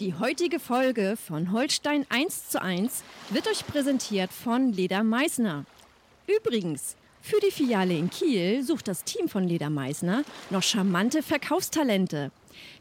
[0.00, 5.66] Die heutige Folge von Holstein 1 zu 1 wird euch präsentiert von Leder Meißner.
[6.26, 12.32] Übrigens, für die Filiale in Kiel sucht das Team von Leder Meißner noch charmante Verkaufstalente.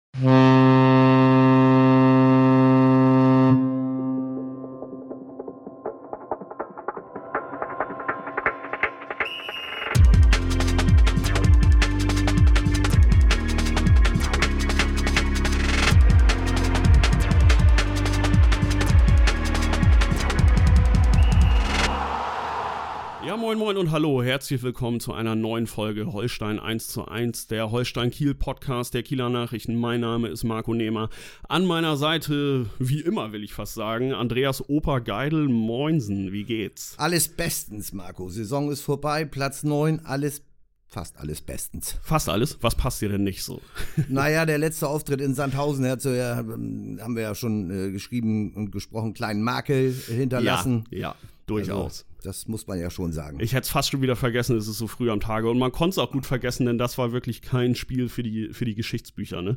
[24.36, 29.02] herzlich willkommen zu einer neuen Folge Holstein 1 zu 1, der Holstein Kiel Podcast der
[29.02, 29.76] Kieler Nachrichten.
[29.76, 31.08] Mein Name ist Marco Nehmer.
[31.48, 36.32] An meiner Seite, wie immer will ich fast sagen, Andreas Opa Geidel Moinsen.
[36.32, 36.96] Wie geht's?
[36.98, 38.28] Alles bestens, Marco.
[38.28, 40.42] Saison ist vorbei, Platz 9, alles
[40.86, 41.96] fast alles bestens.
[42.02, 42.58] Fast alles?
[42.60, 43.62] Was passt dir denn nicht so?
[44.10, 48.52] Naja, der letzte Auftritt in Sandhausen, hat so ja, haben wir ja schon äh, geschrieben
[48.52, 50.84] und gesprochen, kleinen Makel hinterlassen.
[50.90, 51.14] Ja, ja
[51.46, 52.04] durchaus.
[52.04, 53.38] Also, das muss man ja schon sagen.
[53.40, 55.48] Ich hätte es fast schon wieder vergessen, es ist so früh am Tage.
[55.48, 58.50] Und man konnte es auch gut vergessen, denn das war wirklich kein Spiel für die,
[58.52, 59.42] für die Geschichtsbücher.
[59.42, 59.56] Ne?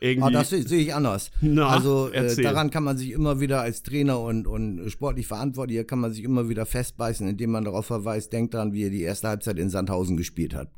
[0.00, 0.28] Irgendwie.
[0.28, 1.30] Ah, das sehe seh ich anders.
[1.40, 5.84] Na, also äh, daran kann man sich immer wieder als Trainer und, und sportlich Verantwortlicher
[5.84, 9.02] kann man sich immer wieder festbeißen, indem man darauf verweist, denkt daran, wie er die
[9.02, 10.70] erste Halbzeit in Sandhausen gespielt hat.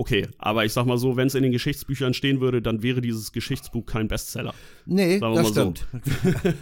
[0.00, 3.02] Okay, aber ich sag mal so, wenn es in den Geschichtsbüchern stehen würde, dann wäre
[3.02, 4.54] dieses Geschichtsbuch kein Bestseller.
[4.86, 5.50] Nee, das mal so.
[5.52, 5.86] stimmt.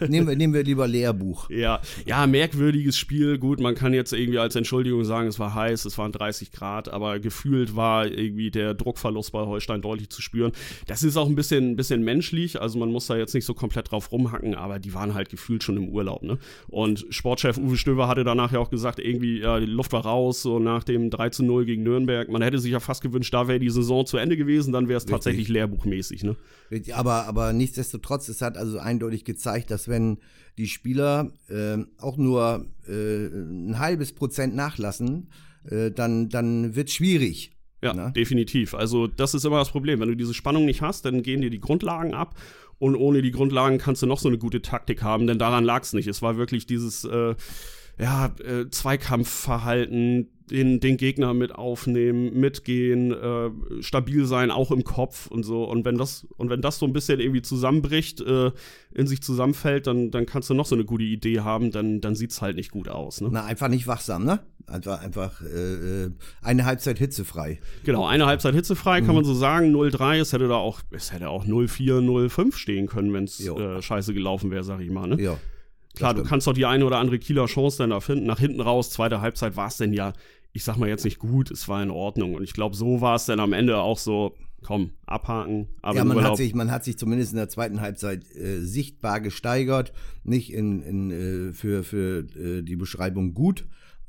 [0.11, 1.49] nehmen, wir, nehmen wir lieber Lehrbuch.
[1.49, 3.39] Ja, ja, merkwürdiges Spiel.
[3.39, 6.89] Gut, man kann jetzt irgendwie als Entschuldigung sagen, es war heiß, es waren 30 Grad,
[6.89, 10.51] aber gefühlt war irgendwie der Druckverlust bei Holstein deutlich zu spüren.
[10.89, 13.55] Das ist auch ein bisschen, ein bisschen menschlich, also man muss da jetzt nicht so
[13.55, 16.39] komplett drauf rumhacken, aber die waren halt gefühlt schon im Urlaub, ne?
[16.67, 20.43] Und Sportchef Uwe Stöver hatte danach ja auch gesagt, irgendwie, ja, die Luft war raus,
[20.43, 22.29] so nach dem 3 zu 0 gegen Nürnberg.
[22.29, 24.99] Man hätte sich ja fast gewünscht, da wäre die Saison zu Ende gewesen, dann wäre
[24.99, 26.37] es tatsächlich lehrbuchmäßig, ne?
[26.71, 30.19] Richtig, Aber, aber nichtsdestotrotz, es hat also eindeutig gezeigt, dass wenn
[30.59, 35.31] die Spieler äh, auch nur äh, ein halbes Prozent nachlassen,
[35.65, 37.53] äh, dann, dann wird schwierig.
[37.83, 38.11] Ja, Na?
[38.11, 38.75] definitiv.
[38.75, 40.01] Also das ist immer das Problem.
[40.01, 42.35] Wenn du diese Spannung nicht hast, dann gehen dir die Grundlagen ab.
[42.79, 45.83] Und ohne die Grundlagen kannst du noch so eine gute Taktik haben, denn daran lag
[45.83, 46.07] es nicht.
[46.07, 47.35] Es war wirklich dieses äh,
[47.99, 53.51] ja, äh, Zweikampfverhalten, den, den Gegner mit aufnehmen, mitgehen, äh,
[53.83, 55.65] stabil sein, auch im Kopf und so.
[55.65, 58.53] Und wenn das, und wenn das so ein bisschen irgendwie zusammenbricht, äh,
[58.95, 62.15] in sich zusammenfällt, dann, dann kannst du noch so eine gute Idee haben, dann, dann
[62.15, 63.21] sieht's halt nicht gut aus.
[63.21, 63.29] Ne?
[63.31, 64.41] Na, einfach nicht wachsam, ne?
[64.67, 66.11] Einfach, einfach äh, äh,
[66.43, 67.59] eine Halbzeit hitzefrei.
[67.85, 69.75] Genau, eine Halbzeit hitzefrei, kann man so sagen.
[69.75, 73.59] 0-3, es hätte da auch, es hätte auch 0-4, 0-5 stehen können, wenn es Jo.
[73.59, 75.09] äh, scheiße gelaufen wäre, sag ich mal.
[75.09, 75.21] Ne?
[75.23, 75.39] Ja.
[75.95, 78.27] Klar, du kannst doch die eine oder andere Kieler Chance dann da finden.
[78.27, 80.13] Nach hinten raus, zweite Halbzeit war es denn ja,
[80.53, 82.35] ich sag mal jetzt nicht gut, es war in Ordnung.
[82.35, 85.69] Und ich glaube, so war es dann am Ende auch so, komm, abhaken.
[85.83, 88.61] Aber ja, man Urlaub, hat, sich, man hat sich zumindest in der zweiten Halbzeit äh,
[88.61, 89.93] sichtbar gesteigert.
[90.25, 93.67] Nicht in, in, äh, für, für äh, die Beschreibung gut,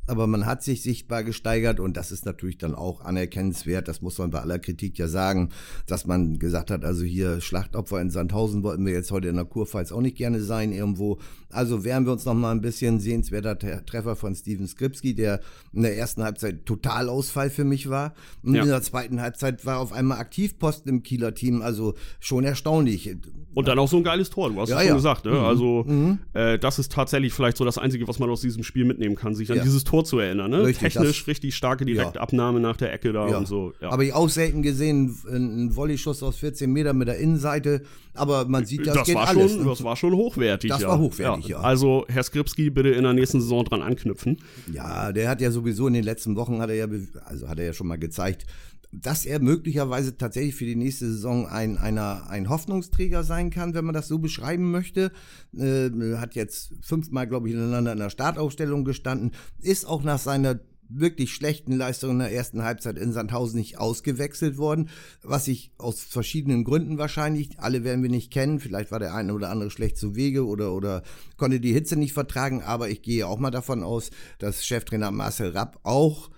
[0.10, 3.88] aber man hat sich sichtbar gesteigert und das ist natürlich dann auch anerkennenswert.
[3.88, 5.50] Das muss man bei aller Kritik ja sagen,
[5.88, 9.46] dass man gesagt hat, also hier Schlachtopfer in Sandhausen wollten wir jetzt heute in der
[9.46, 11.20] Kurpfalz auch nicht gerne sein irgendwo.
[11.52, 15.40] Also wären wir uns noch mal ein bisschen sehenswerter Tre- Treffer von Steven Skripski, der
[15.74, 18.14] in der ersten Halbzeit Totalausfall für mich war.
[18.44, 18.64] Und Ja.
[18.64, 23.16] in der zweiten Halbzeit war auf einmal Aktivposten im Kieler Team, also schon erstaunlich.
[23.56, 24.96] Und dann auch so ein geiles Tor, du hast Ja, es schon ja.
[24.96, 25.26] gesagt.
[25.26, 25.40] Ne?
[25.40, 25.86] Also,
[26.34, 29.34] äh, das ist tatsächlich vielleicht so das Einzige, was man aus diesem Spiel mitnehmen kann,
[29.34, 30.52] sich an dieses Tor zu erinnern.
[30.52, 30.66] Ne?
[30.66, 31.94] Richtig, Technisch richtig starke Ja.
[31.94, 33.74] Direktabnahme nach der Ecke da und so.
[33.82, 33.92] Ja.
[33.92, 37.82] Habe ich auch selten gesehen, ein Volleyschuss aus 14 Metern mit der Innenseite,
[38.14, 39.52] aber man sieht, das, das, geht war alles.
[39.52, 39.70] schon, ne?
[39.70, 40.70] das war schon hochwertig.
[40.70, 40.90] Das ja.
[40.90, 41.60] war hochwertig, ja.
[41.60, 44.38] Also, Herr Skripski, bitte in der nächsten Saison dran anknüpfen.
[44.74, 46.88] Ja, der hat ja sowieso in den letzten Wochen hat er ja,
[47.26, 48.46] also hat er ja schon mal gezeigt,
[48.92, 53.86] dass er möglicherweise tatsächlich für die nächste Saison ein, einer, ein Hoffnungsträger sein kann, wenn
[53.86, 55.12] man das so beschreiben möchte.
[55.56, 59.32] Äh, hat jetzt fünfmal, glaube ich, hintereinander in der Startaufstellung gestanden,
[59.62, 60.60] ist auch nach seiner
[60.90, 64.90] wirklich schlechten Leistung in der ersten Halbzeit in Sandhausen nicht ausgewechselt worden,
[65.22, 69.34] was ich aus verschiedenen Gründen wahrscheinlich, alle werden wir nicht kennen, vielleicht war der eine
[69.34, 71.04] oder andere schlecht zu Wege oder, oder
[71.38, 74.10] konnte die Hitze nicht vertragen, aber ich gehe auch mal davon aus,
[74.40, 76.32] dass Cheftrainer Marcel Rapp auch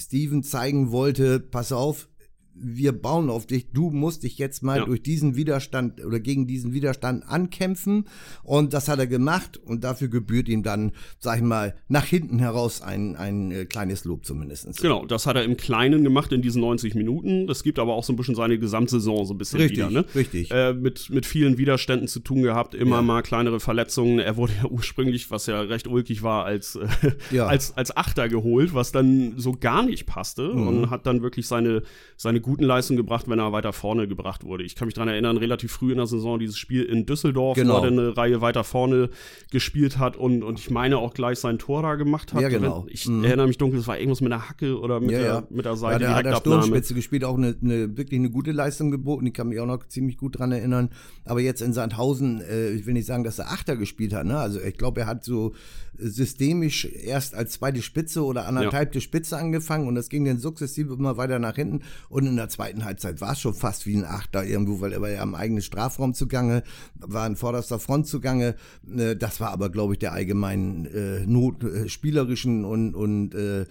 [0.00, 2.08] Steven zeigen wollte, pass auf,
[2.54, 4.84] wir bauen auf dich, du musst dich jetzt mal Ja.
[4.84, 8.04] durch diesen Widerstand oder gegen diesen Widerstand ankämpfen.
[8.42, 12.38] Und das hat er gemacht und dafür gebührt ihm dann, sag ich mal, nach hinten
[12.38, 14.80] heraus ein, ein äh, kleines Lob zumindest.
[14.82, 17.46] Genau, das hat er im Kleinen gemacht in diesen 90 Minuten.
[17.46, 19.90] Das gibt aber auch so ein bisschen seine Gesamtsaison so ein bisschen Richtig, wieder.
[19.90, 20.04] Ne?
[20.14, 20.50] richtig.
[20.50, 23.02] Äh, mit, mit vielen Widerständen zu tun gehabt, immer Ja.
[23.02, 24.18] mal kleinere Verletzungen.
[24.18, 26.86] Er wurde ja ursprünglich, was ja recht ulkig war, als, äh,
[27.30, 27.46] Ja.
[27.46, 30.66] als, als Achter geholt, was dann so gar nicht passte Mhm.
[30.68, 31.82] und hat dann wirklich seine,
[32.16, 34.64] seine guten Leistungen gebracht, wenn er weiter vorne gebracht wurde.
[34.64, 37.74] Ich kann mich dran erinnern, relativ früh in der Saison dieses Spiel in Düsseldorf, Genau.
[37.80, 39.10] wo er eine Reihe weiter vorne
[39.52, 42.42] gespielt hat und, und ich meine auch gleich sein Tor da gemacht hat.
[42.42, 42.86] Ja, genau.
[42.88, 43.22] Ich Mhm.
[43.24, 45.46] erinnere mich dunkel, es war irgendwas mit der Hacke oder mit, Ja, der, ja.
[45.50, 46.36] mit der Ja, Seite der hat der.
[46.36, 49.26] Sturmspitze gespielt, auch eine, eine wirklich eine gute Leistung geboten.
[49.26, 50.90] Ich kann mich auch noch ziemlich gut dran erinnern.
[51.24, 54.26] Aber jetzt in Sandhausen, äh, ich will nicht sagen, dass er Achter gespielt hat.
[54.26, 54.36] Ne?
[54.38, 55.54] Also ich glaube, er hat so
[56.02, 61.16] systemisch erst als zweite Spitze oder anderthalbte Spitze angefangen und das ging dann sukzessive immer
[61.16, 61.80] weiter nach hinten.
[62.08, 65.00] Und in der zweiten Halbzeit war es schon fast wie ein Achter irgendwo, weil er
[65.00, 66.62] war ja am eigenen Strafraum zugange,
[66.94, 68.54] war in vorderster Front zugange.
[68.96, 73.66] Äh, das war aber, glaube ich, der allgemeinen äh, Not, äh, spielerischen und, und äh,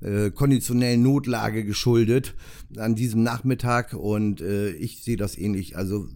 [0.00, 2.34] äh, konditionellen Notlage geschuldet
[2.76, 5.76] an diesem Nachmittag und äh, ich sehe das ähnlich.
[5.76, 6.08] Also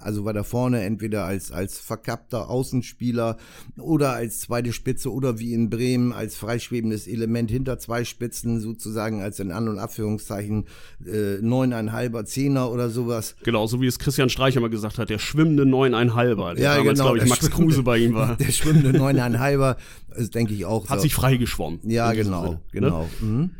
[0.00, 3.36] also war da vorne entweder als, als verkappter Außenspieler
[3.78, 9.22] oder als zweite Spitze oder wie in Bremen als freischwebendes Element hinter zwei Spitzen, sozusagen
[9.22, 10.66] als in An- und Abführungszeichen
[11.06, 13.36] äh, neuneinhalber, Zehner oder sowas.
[13.44, 16.98] Genau, so wie es Christian Streich immer gesagt hat, der schwimmende Neuneinhalber, der Ja, damals,
[16.98, 18.36] genau, glaube ich, Max Kruse bei ihm war.
[18.44, 19.76] Der schwimmende Neuneinhalber,
[20.14, 20.88] das denke ich auch.
[20.88, 21.02] Hat so.
[21.02, 21.80] sich freigeschwommen.
[21.84, 22.60] ja, genau, ne?
[22.72, 23.08] genau.
[23.20, 23.50] Mhm.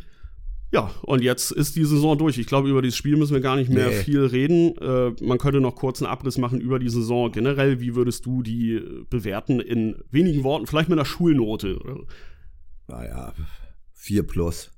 [0.74, 2.36] Ja, und jetzt ist die Saison durch.
[2.36, 3.94] Ich glaube, über dieses Spiel müssen wir gar nicht mehr Nee.
[4.02, 4.76] viel reden.
[4.78, 7.80] Äh, man könnte noch kurz einen Abriss machen über die Saison generell.
[7.80, 10.66] Wie würdest du die äh, bewerten in wenigen Worten?
[10.66, 11.78] Vielleicht mit einer Schulnote.
[12.88, 13.32] Naja,
[13.92, 14.72] vier plus.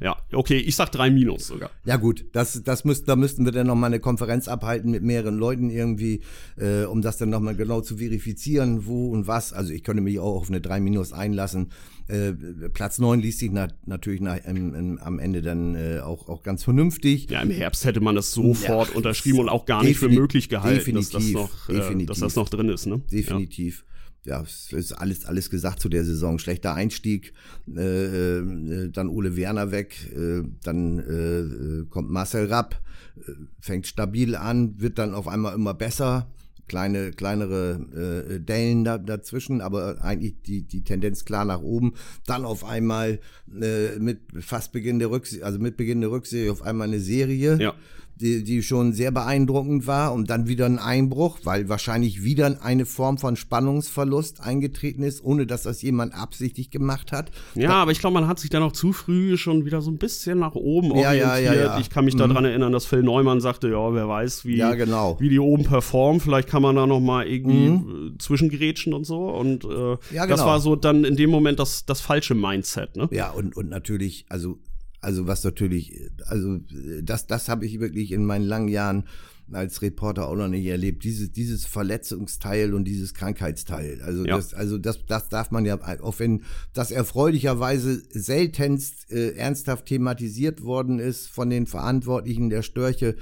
[0.00, 1.70] Ja, okay, ich sag drei Minus sogar.
[1.84, 5.02] Ja gut, das, das müsst, da müssten wir dann noch mal eine Konferenz abhalten mit
[5.02, 6.20] mehreren Leuten irgendwie,
[6.56, 9.52] äh, um das dann noch mal genau zu verifizieren, wo und was.
[9.52, 11.70] Also ich könnte mich auch auf eine 3 Minus einlassen.
[12.08, 12.32] Äh,
[12.72, 16.42] Platz 9 liest sich na, natürlich nach, im, im, am Ende dann äh, auch, auch
[16.42, 17.30] ganz vernünftig.
[17.30, 20.48] Ja, im Herbst hätte man das sofort Ja, unterschrieben und auch gar nicht für möglich
[20.48, 22.08] gehalten, dass das, noch, äh, definitiv.
[22.08, 22.86] dass das noch drin ist.
[22.86, 23.00] Ne?
[23.10, 23.84] Definitiv.
[23.88, 23.95] Ja,
[24.26, 26.38] es ist alles, alles gesagt zu der Saison.
[26.38, 27.32] Schlechter Einstieg,
[27.74, 32.80] äh, äh, dann Ole Werner weg, äh, dann äh, kommt Marcel Rapp,
[33.16, 36.30] äh, fängt stabil an, wird dann auf einmal immer besser.
[36.68, 41.94] Kleine, kleinere äh, Dellen da, dazwischen, aber eigentlich die, die Tendenz klar nach oben.
[42.26, 43.20] Dann auf einmal
[43.60, 47.56] äh, mit fast Beginn der Rückserie, also mit Beginn der Rückserie auf einmal eine Serie
[47.60, 47.74] Ja.
[48.16, 52.84] Die, die schon sehr beeindruckend war und dann wieder ein Einbruch, weil wahrscheinlich wieder eine
[52.86, 57.30] Form von Spannungsverlust eingetreten ist, ohne dass das jemand absichtlich gemacht hat.
[57.54, 59.98] Ja, aber ich glaube, man hat sich dann auch zu früh schon wieder so ein
[59.98, 61.54] bisschen nach oben Ja, ja, orientiert.
[61.56, 61.78] ja, ja.
[61.78, 65.16] Ich kann mich daran erinnern, dass Phil Neumann sagte, ja, wer weiß, wie, genau.
[65.20, 66.20] wie die oben performen.
[66.20, 69.28] Vielleicht kann man da noch mal irgendwie äh, zwischengrätschen und so.
[69.30, 69.98] Und äh, Mhm.
[70.10, 70.50] Ja, das genau.
[70.50, 72.96] war so dann in dem Moment das, das falsche Mindset.
[72.96, 73.08] Ne?
[73.12, 74.58] Ja, und, und natürlich, also,
[75.00, 76.58] also was natürlich, also
[77.02, 79.04] das, das habe ich wirklich in meinen langen Jahren
[79.52, 81.04] als Reporter auch noch nicht erlebt.
[81.04, 84.02] Dieses, dieses Verletzungsteil und dieses Krankheitsteil.
[84.02, 84.36] Also Ja.
[84.36, 90.62] das, also das, das darf man ja, auch wenn das erfreulicherweise seltenst äh, ernsthaft thematisiert
[90.62, 93.16] worden ist von den Verantwortlichen der Störche.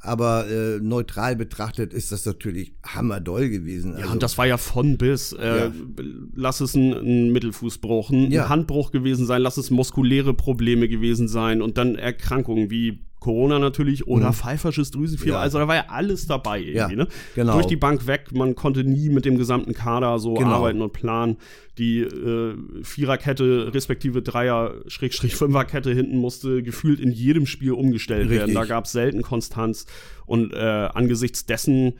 [0.00, 3.92] Aber äh, neutral betrachtet ist das natürlich hammerdoll gewesen.
[3.92, 5.32] Ja, Also, und das war ja von bis.
[5.32, 5.72] Äh, Ja.
[6.34, 8.48] Lass es ein, ein Mittelfußbruch, ein Ja.
[8.48, 14.06] Handbruch gewesen sein, lass es muskuläre Probleme gewesen sein und dann Erkrankungen wie Corona natürlich
[14.06, 15.32] oder pfeifersches Drüsenfieber.
[15.32, 15.38] Mhm.
[15.38, 15.40] Ja.
[15.40, 16.76] Also da war ja alles dabei irgendwie.
[16.76, 17.08] Ja, ne?
[17.34, 17.54] genau.
[17.54, 18.26] Durch die Bank weg.
[18.32, 20.50] Man konnte nie mit dem gesamten Kader so Genau.
[20.52, 21.36] arbeiten und planen.
[21.78, 28.50] Die äh, Viererkette respektive Dreier-Fünferkette hinten musste gefühlt in jedem Spiel umgestellt werden.
[28.50, 28.54] Richtig.
[28.54, 29.86] Da gab es selten Konstanz.
[30.26, 31.94] Und äh, angesichts dessen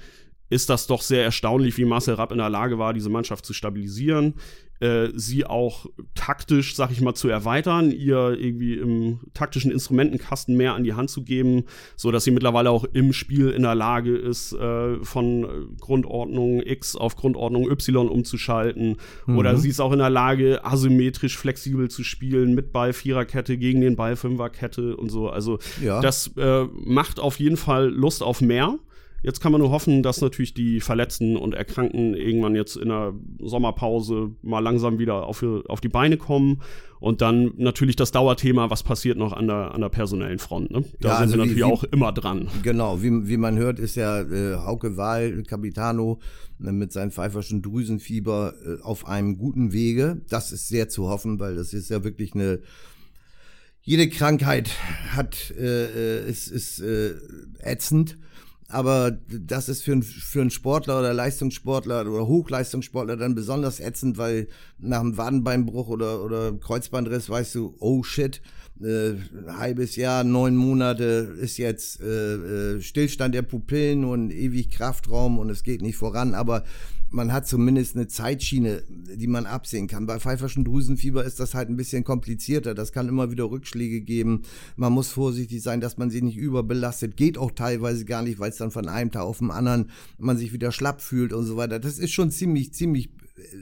[0.50, 3.52] ist das doch sehr erstaunlich, wie Marcel Rapp in der Lage war, diese Mannschaft zu
[3.52, 4.35] stabilisieren,
[4.81, 10.75] äh, sie auch taktisch, sag ich mal, zu erweitern, ihr irgendwie im taktischen Instrumentenkasten mehr
[10.75, 11.64] an die Hand zu geben,
[11.97, 16.95] so dass sie mittlerweile auch im Spiel in der Lage ist, äh, von Grundordnung X
[16.95, 18.99] auf Grundordnung Y umzuschalten.
[19.26, 23.81] Oder sie ist auch in der Lage, asymmetrisch flexibel zu spielen, mit Ball Viererkette gegen
[23.81, 25.28] den Ball Fünferkette und so.
[25.28, 26.00] Also Ja.
[26.00, 28.78] das äh, macht auf jeden Fall Lust auf mehr.
[29.23, 33.15] Jetzt kann man nur hoffen, dass natürlich die Verletzten und Erkrankten irgendwann jetzt in der
[33.41, 36.63] Sommerpause mal langsam wieder auf, auf die Beine kommen.
[37.01, 40.71] Und dann natürlich das Dauerthema, was passiert noch an der, an der personellen Front.
[40.71, 40.85] Ne?
[41.01, 42.49] Da Ja, sind also wir wie- natürlich wie- auch immer dran.
[42.63, 46.19] Genau, wie, wie man hört, ist ja äh, Hauke Wahl, Capitano,
[46.65, 50.21] äh, mit seinem pfeiferschen Drüsenfieber äh, auf einem guten Wege.
[50.29, 52.61] Das ist sehr zu hoffen, weil das ist ja wirklich eine,
[53.83, 54.71] jede Krankheit
[55.11, 57.15] hat, äh, äh, ist, ist äh,
[57.63, 58.17] ätzend.
[58.71, 64.19] Aber das ist für, ein, für einen Sportler oder Leistungssportler oder Hochleistungssportler dann besonders ätzend,
[64.19, 64.47] weil
[64.79, 68.43] nach einem Wadenbeinbruch oder, oder Kreuzbandriss weißt du, oh shit,
[68.83, 72.35] äh, ein halbes Jahr, neun Monate ist jetzt äh,
[72.75, 76.35] äh, Stillstand der Pupillen und ewig Kraftraum und es geht nicht voran.
[76.35, 76.63] Aber
[77.11, 80.07] man hat zumindest eine Zeitschiene, die man absehen kann.
[80.07, 82.75] Bei pfeiferschen Drüsenfieber ist das halt ein bisschen komplizierter.
[82.75, 84.43] Das kann immer wieder Rückschläge geben.
[84.77, 87.17] Man muss vorsichtig sein, dass man sich nicht überbelastet.
[87.17, 90.37] Geht auch teilweise gar nicht, weil es dann von einem Tag auf den anderen man
[90.37, 91.79] sich wieder schlapp fühlt und so weiter.
[91.79, 93.11] Das ist schon ziemlich, ziemlich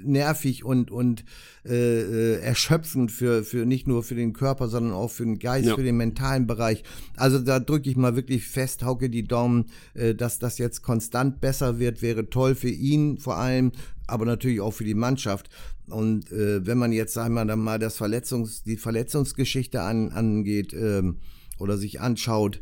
[0.05, 1.25] nervig und, und
[1.65, 5.69] äh, äh, erschöpfend für, für nicht nur für den Körper, sondern auch für den Geist,
[5.69, 5.75] ja.
[5.75, 6.83] für den mentalen Bereich.
[7.17, 11.41] Also da drücke ich mal wirklich fest, hauke die Daumen, äh, dass das jetzt konstant
[11.41, 13.73] besser wird, wäre toll für ihn vor allem,
[14.07, 15.51] aber natürlich auch für die Mannschaft.
[15.89, 20.73] Und äh, wenn man jetzt, sagen wir dann mal, das Verletzungs, die Verletzungsgeschichte an, angeht
[20.73, 21.19] ähm,
[21.59, 22.61] oder sich anschaut,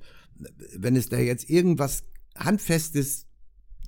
[0.76, 2.04] wenn es da jetzt irgendwas
[2.36, 3.23] Handfestes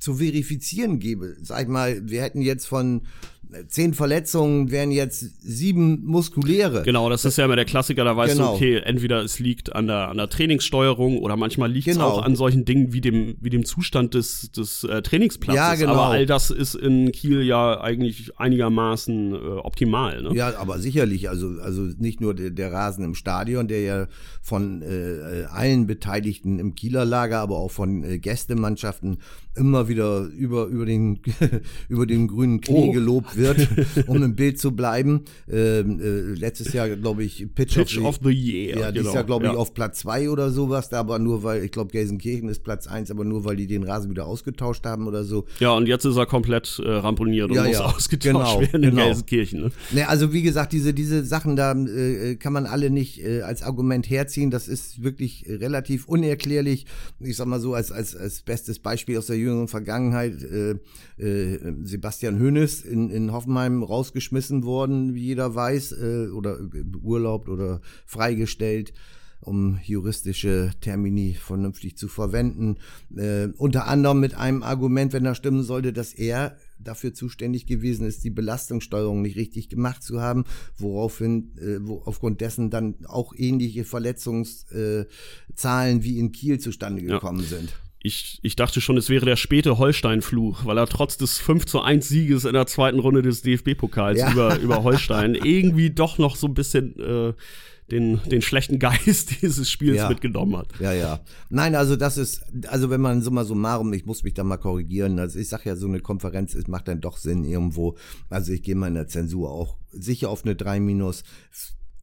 [0.00, 1.36] zu verifizieren gäbe.
[1.42, 3.02] Sag ich mal, wir hätten jetzt von
[3.68, 6.82] zehn Verletzungen wären jetzt sieben muskuläre.
[6.82, 8.50] Genau, das ist ja immer der Klassiker, da weißt genau.
[8.50, 12.08] du, okay, entweder es liegt an der, an der Trainingssteuerung oder manchmal liegt es genau.
[12.08, 15.56] auch an solchen Dingen wie dem, wie dem Zustand des, des äh, Trainingsplatzes.
[15.56, 15.92] Ja, genau.
[15.92, 20.22] Aber all das ist in Kiel ja eigentlich einigermaßen äh, optimal.
[20.22, 20.34] Ne?
[20.34, 24.06] Ja, aber sicherlich, also, also nicht nur der, der Rasen im Stadion, der ja
[24.42, 29.18] von äh, allen Beteiligten im Kieler Lager, aber auch von äh, Gästemannschaften
[29.56, 31.20] immer wieder über, über, den,
[31.88, 32.92] über den grünen Knie oh.
[32.92, 33.68] gelobt wird,
[34.06, 35.22] um im Bild zu bleiben.
[35.50, 38.78] Ähm, äh, letztes Jahr, glaube ich, Pitch, Pitch of, the, of the Year.
[38.78, 39.14] Ja, dieses genau.
[39.14, 39.58] Jahr, glaube ich, ja.
[39.58, 43.10] auf Platz zwei oder sowas, da aber nur weil, ich glaube, Gelsenkirchen ist Platz eins,
[43.10, 45.46] aber nur weil die den Rasen wieder ausgetauscht haben oder so.
[45.60, 47.84] Ja, und jetzt ist er komplett äh, ramponiert und ja, muss ja.
[47.84, 49.06] ausgetauscht genau, werden in genau.
[49.06, 49.60] Gelsenkirchen.
[49.62, 49.70] Ne?
[49.92, 53.62] Ne, also wie gesagt, diese, diese Sachen da äh, kann man alle nicht äh, als
[53.62, 54.50] Argument herziehen.
[54.50, 56.86] Das ist wirklich relativ unerklärlich.
[57.20, 60.76] Ich sag mal so, als, als, als bestes Beispiel aus der jüngeren Vergangenheit, äh,
[61.18, 67.80] äh, Sebastian Hönes in, in Hoffenheim rausgeschmissen worden, wie jeder weiß, äh, oder beurlaubt oder
[68.06, 68.92] freigestellt
[69.40, 72.78] um juristische Termini vernünftig zu verwenden.
[73.16, 78.06] Äh, unter anderem mit einem Argument, wenn er stimmen sollte, dass er dafür zuständig gewesen
[78.06, 80.44] ist, die Belastungssteuerung nicht richtig gemacht zu haben,
[80.76, 85.06] woraufhin, äh, wo aufgrund dessen dann auch ähnliche Verletzungszahlen
[85.98, 87.46] äh, wie in Kiel zustande gekommen ja.
[87.58, 87.74] sind
[88.06, 91.80] ich, ich dachte schon, es wäre der späte Holstein-Fluch, weil er trotz des 5 zu
[91.80, 94.32] 1 Sieges in der zweiten Runde des DFB-Pokals ja.
[94.32, 97.32] über, über Holstein irgendwie doch noch so ein bisschen äh,
[97.90, 100.08] den, den schlechten Geist dieses Spiels ja.
[100.08, 100.68] mitgenommen hat.
[100.78, 101.20] Ja, ja.
[101.50, 104.44] Nein, also das ist, also wenn man so mal so marum, ich muss mich da
[104.44, 107.96] mal korrigieren, also ich sag ja, so eine Konferenz es macht dann doch Sinn irgendwo.
[108.30, 111.24] Also ich gehe mal in der Zensur auch sicher auf eine 3 minus.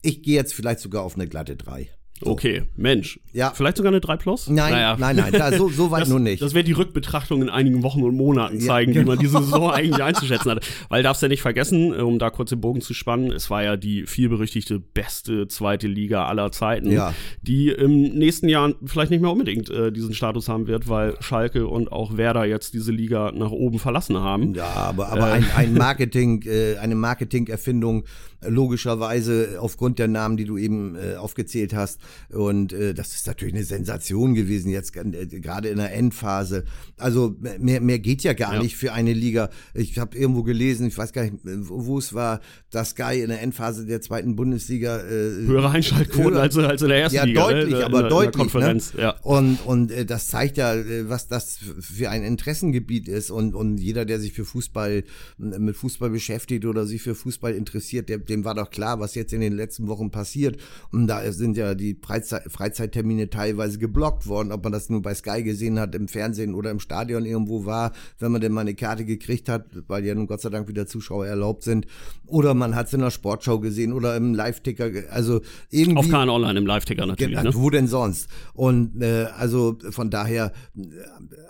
[0.01, 1.89] Ich gehe jetzt vielleicht sogar auf eine glatte 3.
[2.23, 2.31] So.
[2.31, 3.19] Okay, Mensch.
[3.33, 3.51] Ja.
[3.51, 4.47] Vielleicht sogar eine 3 Plus?
[4.47, 4.95] Nein, naja.
[4.97, 6.41] nein, nein, da, so, so weit das, nur nicht.
[6.41, 9.13] Das wird die Rückbetrachtung in einigen Wochen und Monaten zeigen, ja, genau.
[9.13, 10.65] wie man diese Saison eigentlich einzuschätzen hat.
[10.89, 13.75] Weil darfst ja nicht vergessen, um da kurz den Bogen zu spannen, es war ja
[13.75, 17.13] die vielberüchtigte beste zweite Liga aller Zeiten, ja.
[17.41, 21.67] die im nächsten Jahr vielleicht nicht mehr unbedingt äh, diesen Status haben wird, weil Schalke
[21.67, 24.53] und auch Werder jetzt diese Liga nach oben verlassen haben.
[24.53, 28.05] Ja, aber, aber äh, ein, ein Marketing, äh, eine Marketingerfindung
[28.47, 31.99] logischerweise aufgrund der Namen, die du eben äh, aufgezählt hast.
[32.29, 36.63] Und äh, das ist natürlich eine Sensation gewesen, jetzt äh, gerade in der Endphase.
[36.97, 38.61] Also mehr, mehr geht ja gar ja.
[38.61, 39.49] nicht für eine Liga.
[39.73, 43.41] Ich habe irgendwo gelesen, ich weiß gar nicht, wo es war, dass Sky in der
[43.41, 47.41] Endphase der zweiten Bundesliga äh, höhere Einschaltquoten als, als in der ersten ja, Liga.
[47.41, 47.85] Ja, deutlich, ne?
[47.85, 48.33] aber in, deutlich.
[48.33, 49.01] In Konferenz, ne?
[49.01, 49.15] ja.
[49.21, 53.31] Und, und äh, das zeigt ja, äh, was das für ein Interessengebiet ist.
[53.31, 55.03] Und, und jeder, der sich für Fußball,
[55.37, 59.33] mit Fußball beschäftigt oder sich für Fußball interessiert, der, dem war doch klar, was jetzt
[59.33, 60.57] in den letzten Wochen passiert.
[60.91, 65.13] Und da sind ja die Freizeit, Freizeittermine teilweise geblockt worden, ob man das nur bei
[65.13, 68.75] Sky gesehen hat, im Fernsehen oder im Stadion irgendwo war, wenn man denn mal eine
[68.75, 71.85] Karte gekriegt hat, weil ja nun Gott sei Dank wieder Zuschauer erlaubt sind.
[72.25, 74.89] Oder man hat es in der Sportschau gesehen oder im Live-Ticker.
[75.11, 75.97] Also irgendwie.
[75.97, 77.41] Auf keinen Online im Live-Ticker natürlich.
[77.41, 77.53] Ne?
[77.53, 78.27] Wo denn sonst?
[78.53, 80.51] Und äh, also von daher,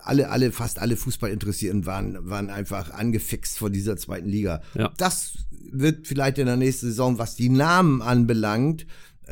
[0.02, 4.60] alle, alle, fast alle Fußballinteressierten waren, waren einfach angefixt von dieser zweiten Liga.
[4.74, 4.92] Ja.
[4.98, 5.38] Das
[5.70, 8.86] wird vielleicht in der nächsten Saison, was die Namen anbelangt,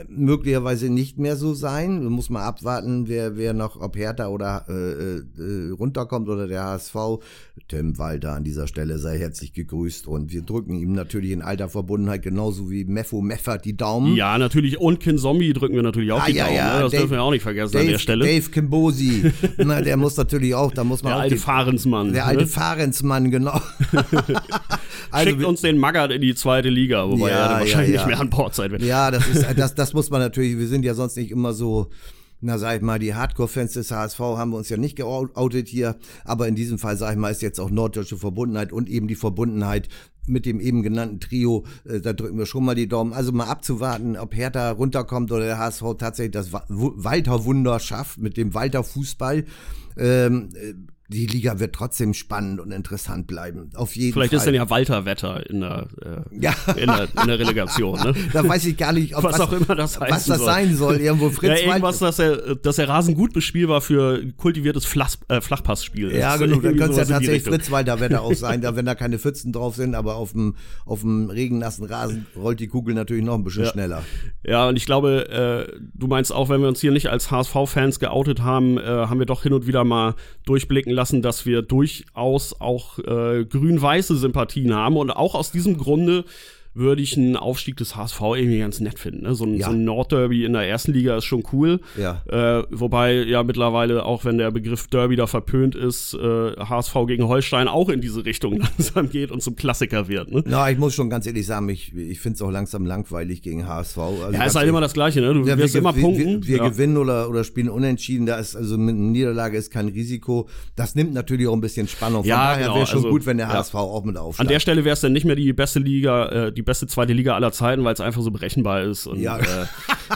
[0.08, 2.02] möglicherweise nicht mehr so sein.
[2.04, 4.72] Man muss mal abwarten, wer, wer noch, ob Hertha oder äh,
[5.18, 6.96] äh, runterkommt oder der HSV.
[7.68, 11.68] Tim Walter an dieser Stelle sei herzlich gegrüßt und wir drücken ihm natürlich in alter
[11.68, 14.16] Verbundenheit genauso wie Meffo Meffert die Daumen.
[14.16, 16.56] Ja, natürlich und Kin Zombie drücken wir natürlich auch ah, die ja, Daumen.
[16.56, 16.82] Ja, ne?
[16.82, 18.24] Das Dave, dürfen wir auch nicht vergessen Dave, an der Stelle.
[18.24, 22.12] Dave Kimbosi, na, der muss natürlich auch, da muss man der auch alte die, Fahrensmann.
[22.12, 22.48] Der alte ne?
[22.48, 23.60] Fahrensmann, genau.
[25.10, 28.18] Also, Schickt uns den Magath in die zweite Liga, wobei ja, er wahrscheinlich nicht mehr
[28.18, 28.82] an Bord sein wird.
[28.82, 31.88] Ja, das ist, das, das muss man natürlich, wir sind ja sonst nicht immer so,
[32.40, 35.96] na sag ich mal, die Hardcore-Fans des HSV haben wir uns ja nicht geoutet hier,
[36.24, 39.14] aber in diesem Fall, sag ich mal, ist jetzt auch norddeutsche Verbundenheit und eben die
[39.14, 39.88] Verbundenheit
[40.26, 43.12] mit dem eben genannten Trio, äh, da drücken wir schon mal die Daumen.
[43.12, 48.54] Also mal abzuwarten, ob Hertha runterkommt oder der HSV tatsächlich das Walter-Wunder schafft mit dem
[48.54, 49.44] Walter-Fußball.
[49.96, 50.74] Ähm, äh,
[51.12, 53.70] die Liga wird trotzdem spannend und interessant bleiben.
[53.74, 54.38] Auf jeden Vielleicht Fall.
[54.38, 56.54] ist dann ja Walter Wetter in der, äh, ja.
[56.76, 57.98] in der, in der Relegation.
[58.00, 58.14] Ne?
[58.32, 60.46] da weiß ich gar nicht, ob was, was auch immer das was das soll.
[60.46, 60.96] sein soll.
[60.96, 65.40] Irgendwo Fritz ja, irgendwas, dass der, dass der Rasen gut bespielbar für kultiviertes Flach, äh,
[65.40, 66.60] Flachpassspiel Ja, genau.
[66.60, 69.52] Dann könnte es ja tatsächlich Fritz Walter Wetter auch sein, da wenn da keine Pfützen
[69.52, 73.44] drauf sind, aber auf dem auf dem regennassen Rasen rollt die Kugel natürlich noch ein
[73.44, 73.70] bisschen ja.
[73.70, 74.02] schneller.
[74.44, 78.00] Ja, und ich glaube, äh, du meinst auch, wenn wir uns hier nicht als HSV-Fans
[78.00, 80.14] geoutet haben, äh, haben wir doch hin und wieder mal
[80.44, 84.96] durchblicken lassen, dass wir durch durchaus auch äh, grün-weiße Sympathien haben.
[84.96, 86.24] Und auch aus diesem Grunde
[86.74, 89.22] würde ich einen Aufstieg des HSV irgendwie ganz nett finden.
[89.22, 89.34] Ne?
[89.34, 89.66] So, ein, ja.
[89.66, 91.80] so ein Nordderby in der ersten Liga ist schon cool.
[91.98, 92.22] Ja.
[92.28, 97.28] Äh, wobei ja mittlerweile, auch wenn der Begriff Derby da verpönt ist, äh, HSV gegen
[97.28, 100.30] Holstein auch in diese Richtung langsam geht und zum Klassiker wird.
[100.30, 100.42] Ne?
[100.46, 103.66] Na, ich muss schon ganz ehrlich sagen, ich, ich finde es auch langsam langweilig gegen
[103.66, 103.98] HSV.
[103.98, 105.34] Also ja, ist halt immer das Gleiche, ne?
[105.34, 106.42] Du ja, wirst wir, immer punkten.
[106.42, 106.68] Wir, wir ja.
[106.68, 108.26] gewinnen oder, oder spielen unentschieden.
[108.26, 110.48] Da ist also mit einer Niederlage ist kein Risiko.
[110.74, 112.22] Das nimmt natürlich auch ein bisschen Spannung.
[112.22, 112.76] Von ja, daher genau.
[112.76, 114.48] wäre schon also, gut, wenn der HSV auch mit aufsteigt.
[114.48, 117.12] An der Stelle wäre es dann nicht mehr die beste Liga, äh, die beste zweite
[117.12, 119.06] Liga aller Zeiten, weil es einfach so berechenbar ist.
[119.06, 119.38] Und ja.
[119.38, 119.66] äh,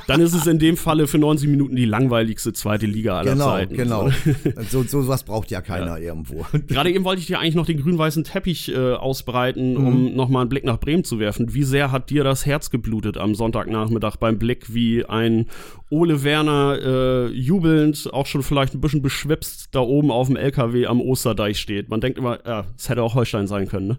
[0.07, 3.51] dann ist es in dem Falle für 90 Minuten die langweiligste zweite Liga aller genau,
[3.51, 3.77] Zeiten.
[3.77, 4.61] Genau, genau.
[4.71, 6.09] So, so was braucht ja keiner ja.
[6.09, 6.45] irgendwo.
[6.67, 9.87] Gerade eben wollte ich dir eigentlich noch den grün-weißen Teppich äh, ausbreiten, mhm.
[9.87, 11.55] um nochmal einen Blick nach Bremen zu werfen.
[11.55, 15.47] Wie sehr hat dir das Herz geblutet am Sonntagnachmittag beim Blick, wie ein
[15.89, 20.87] Ole Werner äh, jubelnd, auch schon vielleicht ein bisschen beschwipst, da oben auf dem LKW
[20.87, 21.89] am Osterdeich steht?
[21.89, 23.99] Man denkt immer, ja, es hätte auch Holstein sein können, ne?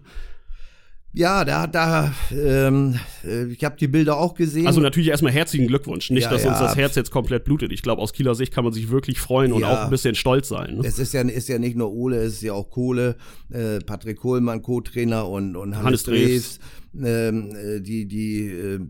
[1.14, 4.66] Ja, da, da, ähm, äh, ich habe die Bilder auch gesehen.
[4.66, 6.10] Also natürlich erstmal herzlichen Glückwunsch.
[6.10, 6.50] Nicht, ja, dass ja.
[6.50, 7.72] uns das Herz jetzt komplett blutet.
[7.72, 9.72] Ich glaube, aus Kieler Sicht kann man sich wirklich freuen und ja.
[9.72, 10.76] auch ein bisschen stolz sein.
[10.76, 10.86] Ne?
[10.86, 13.16] Es ist ja, ist ja nicht nur Ole, es ist ja auch Kohle,
[13.50, 16.58] äh, Patrick Kohlmann, Co-Trainer und, und Hannes, Hannes Dreves.
[16.94, 18.80] Ähm, äh, die, die, äh,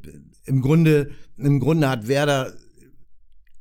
[0.46, 2.52] im Grunde, im Grunde hat Werder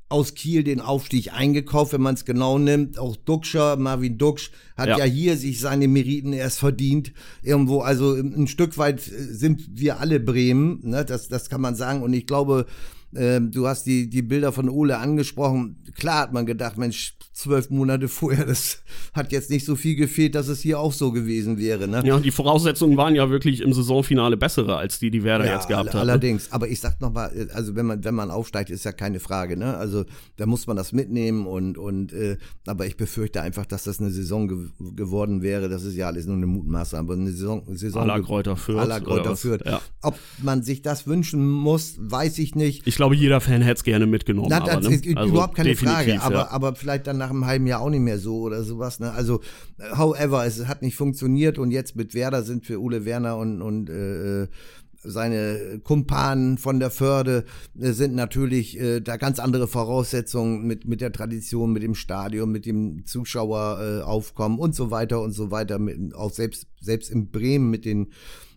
[0.09, 2.97] aus Kiel den Aufstieg eingekauft, wenn man es genau nimmt.
[2.97, 4.99] Auch Duxcher, Marvin Duxch, hat ja.
[4.99, 5.03] ja.
[5.03, 7.11] hier sich seine Meriten erst verdient.
[7.43, 11.03] Irgendwo, also ein Stück weit sind wir alle Bremen, ne?
[11.03, 12.03] das, das kann man sagen.
[12.03, 12.67] Und ich glaube,
[13.13, 15.83] äh, du hast die, die Bilder von Ole angesprochen.
[15.95, 18.45] Klar hat man gedacht, Mensch, zwölf Monate vorher.
[18.45, 18.79] Das
[19.13, 21.87] hat jetzt nicht so viel gefehlt, dass es hier auch so gewesen wäre.
[21.87, 22.01] Ne?
[22.05, 25.67] Ja, die Voraussetzungen waren ja wirklich im Saisonfinale bessere, als die, die Werder ja, jetzt
[25.67, 25.93] gehabt hat.
[25.93, 25.99] Ne?
[26.01, 29.55] Allerdings, aber ich sag nochmal, also wenn man, wenn man aufsteigt, ist ja keine Frage.
[29.55, 29.77] Ne?
[29.77, 30.05] Also
[30.37, 34.09] da muss man das mitnehmen und, und äh, aber ich befürchte einfach, dass das eine
[34.09, 34.57] Saison ge
[34.95, 35.69] geworden wäre.
[35.69, 38.79] Das ist ja alles nur eine Mutmaße, aber eine Saison, Saison aller Kräuter führt.
[38.79, 39.65] Aller Kräuter führt.
[39.65, 39.81] Ja.
[40.01, 42.85] Ob man sich das wünschen muss, weiß ich nicht.
[42.87, 44.49] Ich glaube, jeder Fan hätte es gerne mitgenommen.
[44.49, 44.99] Na, aber, ne?
[45.15, 46.51] also überhaupt keine Frage, aber, ja.
[46.51, 48.99] aber vielleicht dann nach einem halben Jahr auch nicht mehr so oder sowas.
[48.99, 49.11] Ne?
[49.11, 49.39] Also,
[49.95, 53.89] however, es hat nicht funktioniert und jetzt mit Werder sind wir Ole Werner und, und
[53.89, 54.47] äh,
[55.03, 57.45] seine Kumpanen von der Förde
[57.79, 62.51] äh, sind natürlich äh, da ganz andere Voraussetzungen mit, mit der Tradition, mit dem Stadion,
[62.51, 65.79] mit dem Zuschaueraufkommen äh, und so weiter und so weiter.
[65.79, 68.07] Mit, auch selbst, selbst in Bremen mit den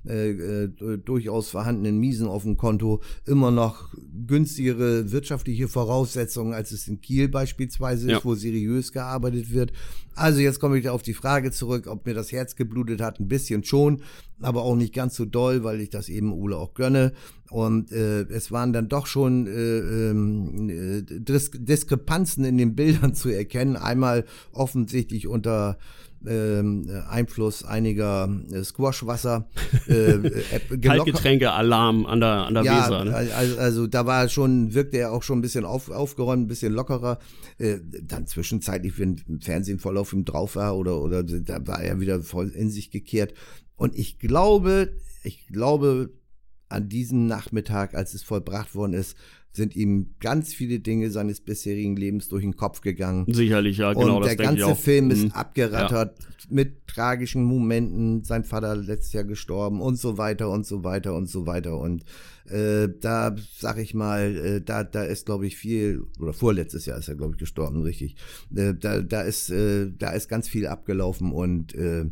[0.06, 3.94] äh, äh, durchaus vorhandenen Miesen auf dem Konto immer noch
[4.26, 8.16] günstigere wirtschaftliche Voraussetzungen, als es in Kiel beispielsweise ja.
[8.16, 9.72] ist, wo seriös gearbeitet wird.
[10.14, 13.28] Also jetzt komme ich auf die Frage zurück, ob mir das Herz geblutet hat, ein
[13.28, 14.02] bisschen schon,
[14.40, 17.12] aber auch nicht ganz so doll, weil ich das eben Ole auch gönne.
[17.50, 23.76] Und äh, es waren dann doch schon äh, äh, Diskrepanzen in den Bildern zu erkennen.
[23.76, 25.78] Einmal offensichtlich unter
[26.26, 29.48] ähm, Einfluss einiger äh, Squashwasser.
[29.88, 33.04] Äh, äh, Kaltgetränke-Alarm an der, an der ja, Weser.
[33.04, 33.14] Ne?
[33.14, 36.72] Also, also da war schon, wirkte er auch schon ein bisschen auf, aufgeräumt, ein bisschen
[36.72, 37.18] lockerer.
[37.58, 42.00] Äh, dann zwischenzeitlich, wenn Fernsehen voll auf ihm drauf war oder, oder da war er
[42.00, 43.34] wieder voll in sich gekehrt.
[43.76, 46.10] Und ich glaube, ich glaube,
[46.68, 49.16] an diesem Nachmittag, als es vollbracht worden ist,
[49.52, 53.26] sind ihm ganz viele Dinge seines bisherigen Lebens durch den Kopf gegangen.
[53.32, 54.18] Sicherlich, ja, genau.
[54.18, 55.32] Und der ganze Film ist mhm.
[55.32, 56.46] abgerattert ja.
[56.50, 58.22] mit tragischen Momenten.
[58.22, 61.78] Sein Vater letztes Jahr gestorben und so weiter und so weiter und so weiter.
[61.78, 62.04] Und
[62.48, 66.98] äh, da sag ich mal, äh, da, da ist, glaube ich, viel, oder vorletztes Jahr
[66.98, 68.14] ist er, glaube ich, gestorben, richtig.
[68.54, 72.06] Äh, da, da ist, äh, da ist ganz viel abgelaufen und äh,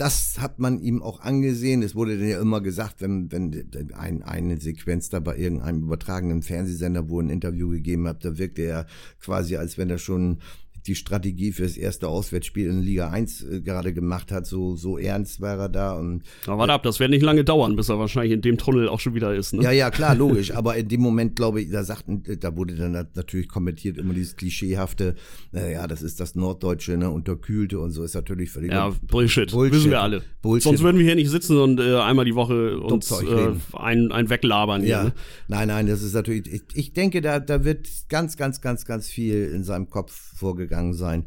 [0.00, 1.82] das hat man ihm auch angesehen.
[1.82, 7.10] Es wurde ja immer gesagt, wenn, wenn ein, eine Sequenz da bei irgendeinem übertragenen Fernsehsender,
[7.10, 8.86] wo ein Interview gegeben hat, da wirkte er
[9.20, 10.38] quasi, als wenn er schon
[10.86, 14.46] die Strategie für das erste Auswärtsspiel in Liga 1 äh, gerade gemacht hat.
[14.46, 15.92] So, so ernst war er da.
[15.92, 18.88] Und, Aber warte ab, das wird nicht lange dauern, bis er wahrscheinlich in dem Tunnel
[18.88, 19.52] auch schon wieder ist.
[19.52, 19.62] Ne?
[19.62, 20.54] Ja, ja, klar, logisch.
[20.54, 24.36] Aber in dem Moment, glaube ich, da sagten, da wurde dann natürlich kommentiert immer dieses
[24.36, 25.14] klischeehafte,
[25.52, 28.70] naja, das ist das Norddeutsche, ne, unterkühlte und so ist natürlich völlig.
[28.72, 29.50] Ja, Bullshit.
[29.50, 29.74] Bullshit.
[29.74, 30.22] Wissen wir alle.
[30.40, 30.62] Bullshit.
[30.62, 34.30] Sonst würden wir hier nicht sitzen und äh, einmal die Woche uns äh, ein, ein
[34.30, 34.90] weglabern hier.
[34.90, 35.12] Ja, Ne?
[35.48, 39.08] nein, nein, das ist natürlich, ich, ich denke, da, da wird ganz, ganz, ganz, ganz
[39.08, 41.26] viel in seinem Kopf vorgegangen sein.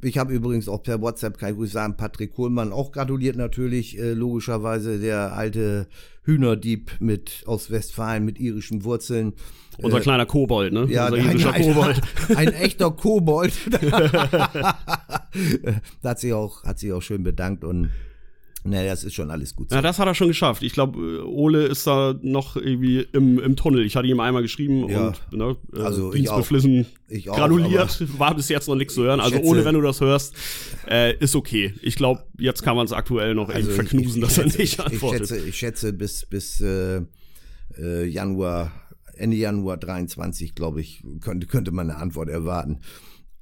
[0.00, 3.98] Ich habe übrigens auch per WhatsApp, kann ich ruhig sagen, Patrick Kohlmann auch gratuliert natürlich,
[3.98, 5.88] äh, logischerweise der alte
[6.22, 9.32] Hühnerdieb mit aus Westfalen mit irischen Wurzeln.
[9.80, 10.86] Unser kleiner Kobold, ne?
[10.88, 12.00] Ja, Unser ein, ein, Kobold.
[12.36, 13.52] ein echter Kobold.
[13.80, 14.76] da
[16.04, 17.90] hat sich auch, hat sich auch schön bedankt und
[18.68, 19.70] naja, das ist schon alles gut.
[19.70, 19.76] so.
[19.76, 20.62] Ja, das hat er schon geschafft.
[20.62, 23.84] Ich glaube, Ole ist da noch irgendwie im, im Tunnel.
[23.84, 25.08] Ich hatte ihm einmal geschrieben Ja.
[25.08, 28.18] und ne, äh, Also ich dienstbeflissen Ich auch, graduliert.
[28.18, 29.20] War bis jetzt noch nichts zu hören.
[29.20, 30.34] Also schätze- Ole, wenn du das hörst,
[30.88, 31.74] äh, ist okay.
[31.82, 34.72] Ich glaube, jetzt kann man es aktuell noch Also irgendwie verknusen, dass er nicht ich,
[34.74, 35.28] ich antwortet.
[35.28, 37.02] schätze, ich schätze bis, bis äh,
[37.78, 38.72] äh, Januar,
[39.14, 42.78] Ende Januar 23, glaube ich, könnte, könnte man eine Antwort erwarten.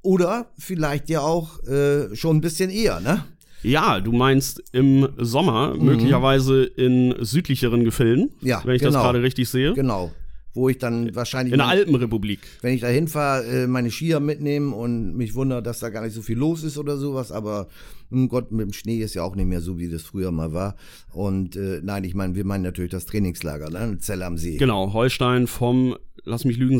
[0.03, 3.25] Oder vielleicht ja auch äh, schon ein bisschen eher, ne?
[3.66, 8.46] Ja, du meinst im Sommer, möglicherweise in südlicheren Gefilden, Mhm.
[8.46, 9.02] Ja, wenn ich das genau.
[9.05, 9.74] gerade richtig sehe.
[9.74, 10.12] Genau.
[10.55, 12.38] Wo ich dann wahrscheinlich, In der Alpenrepublik.
[12.62, 16.14] wenn ich da hinfahre, äh, meine Skier mitnehmen und mich wundere, dass da gar nicht
[16.14, 17.31] so viel los ist oder sowas.
[17.33, 17.66] Aber
[18.11, 20.53] um Gott, mit dem Schnee ist ja auch nicht mehr so, wie das früher mal
[20.53, 20.77] war.
[21.12, 23.99] Und äh, nein, ich meine, wir meinen natürlich das Trainingslager, ne?
[23.99, 24.57] Zell am See.
[24.57, 26.79] Genau, Holstein vom, lass mich lügen,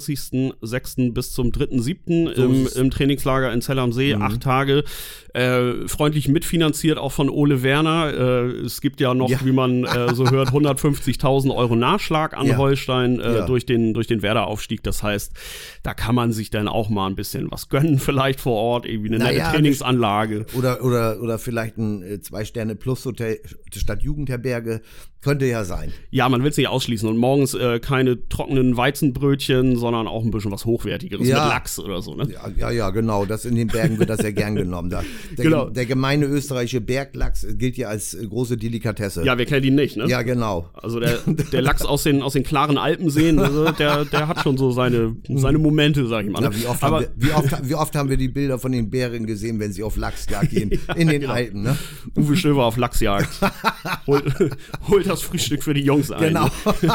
[0.00, 1.12] 26.06.
[1.12, 2.34] bis zum 3.07.
[2.34, 2.60] So im.
[2.62, 2.68] Mhm.
[2.74, 4.14] im Trainingslager in Zell am See.
[4.14, 4.84] Acht Tage.
[5.34, 8.12] Äh, freundlich mitfinanziert auch von Ole Werner.
[8.14, 9.40] Äh, es gibt ja noch, Ja.
[9.44, 12.56] wie man äh, so hört, 150.000 Euro Nachschlag an Ja.
[12.56, 13.46] Holstein äh, Ja.
[13.46, 14.82] durch den, durch den Werder-Aufstieg.
[14.82, 15.32] Das heißt,
[15.82, 19.08] da kann man sich dann auch mal ein bisschen was gönnen, vielleicht vor Ort, irgendwie
[19.10, 20.46] eine Naja, nette Trainingsanlage.
[20.56, 23.40] Oder, oder, oder vielleicht ein äh, Zwei-Sterne-Plus-Hotel
[23.74, 24.80] statt Jugendherberge.
[25.26, 25.92] Könnte ja sein.
[26.10, 27.08] Ja, man will es nicht ausschließen.
[27.08, 31.44] Und morgens äh, keine trockenen Weizenbrötchen, sondern auch ein bisschen was Hochwertigeres Ja.
[31.44, 32.14] mit Lachs oder so.
[32.14, 32.28] Ne?
[32.32, 33.26] Ja, ja, ja, genau.
[33.26, 34.88] Das in den Bergen wird das ja gern genommen.
[34.90, 35.02] Da.
[35.36, 35.68] Der, Genau.
[35.68, 39.24] der gemeine österreichische Berglachs gilt ja als äh, große Delikatesse.
[39.24, 40.06] Ja, wir kennen ihn nicht, ne?
[40.08, 40.70] Ja, genau.
[40.74, 44.56] Also der, der Lachs aus den, aus den klaren Alpenseen, also der, der hat schon
[44.56, 46.40] so seine, seine Momente, sag ich mal.
[46.40, 46.50] ne?
[46.52, 48.70] Ja, wie, oft Aber haben wir, wie, oft, wie oft haben wir die Bilder von
[48.72, 51.76] den Bären gesehen, wenn sie auf Lachsjagd gehen in den Alpen, ne?
[52.16, 53.28] Uwe Stöver auf Lachsjagd.
[54.06, 54.24] holt,
[54.88, 56.20] holt das Frühstück für die Jungs ein.
[56.20, 56.48] Genau.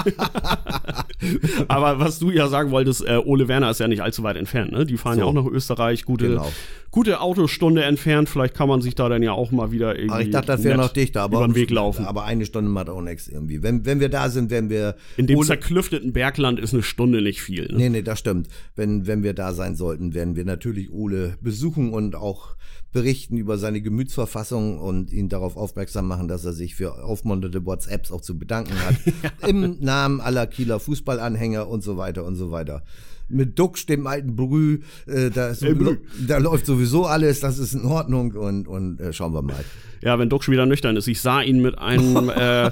[1.67, 4.71] Aber was du ja sagen wolltest, äh, Ole Werner ist ja nicht allzu weit entfernt,
[4.71, 4.85] ne?
[4.85, 5.21] Die fahren So.
[5.21, 6.51] ja auch nach Österreich, gute, Genau.
[6.89, 8.29] gute Autostunde entfernt.
[8.29, 10.11] Vielleicht kann man sich da dann ja auch mal wieder irgendwie.
[10.13, 12.05] Aber ich dachte, das wäre noch dichter, aber über den Weg laufen.
[12.05, 13.61] Aber eine Stunde macht auch nichts irgendwie.
[13.61, 17.21] Wenn, wenn wir da sind, wenn wir In dem Ole- zerklüfteten Bergland ist eine Stunde
[17.21, 17.67] nicht viel.
[17.67, 17.77] Ne?
[17.77, 18.47] Nee, nee, das stimmt.
[18.75, 22.55] Wenn, wenn wir da sein sollten, werden wir natürlich Ole besuchen und auch
[22.93, 27.61] berichten über seine Gemütsverfassung und ihn darauf aufmerksam machen, dass er sich für aufmunternde
[28.01, 28.95] WhatsApps auch zu bedanken hat.
[29.47, 32.83] Im Namen aller Kieler Fußballanhänger und so weiter und so weiter.
[33.29, 35.97] Mit Duxch, dem alten Brü, äh, da, ist Ey, Brü.
[36.27, 39.63] da läuft sowieso alles, das ist in Ordnung und, und äh, schauen wir mal.
[40.01, 41.07] Ja, wenn schon wieder nüchtern ist.
[41.07, 42.71] Ich sah ihn mit einem, äh,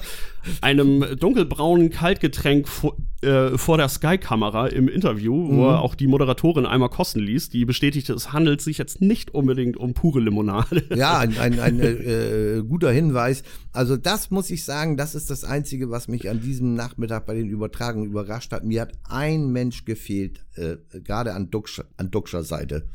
[0.62, 6.66] einem dunkelbraunen Kaltgetränk vor, äh, vor der Sky-Kamera im Interview, wo er auch die Moderatorin
[6.66, 7.50] einmal kosten ließ.
[7.50, 10.84] Die bestätigte, es handelt sich jetzt nicht unbedingt um pure Limonade.
[10.96, 13.44] Ja, ein, ein, ein äh, äh, guter Hinweis.
[13.72, 17.36] Also das muss ich sagen, das ist das Einzige, was mich an diesem Nachmittag bei
[17.36, 18.64] den Übertragungen überrascht hat.
[18.64, 22.88] Mir hat ein Mensch gefehlt, äh, gerade an, Duxch, an Duxcher Seite.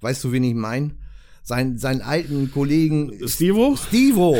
[0.00, 0.92] Weißt du, wen ich meine?
[1.48, 3.74] Sein, seinen alten Kollegen Stevo?
[3.74, 4.36] Stivo.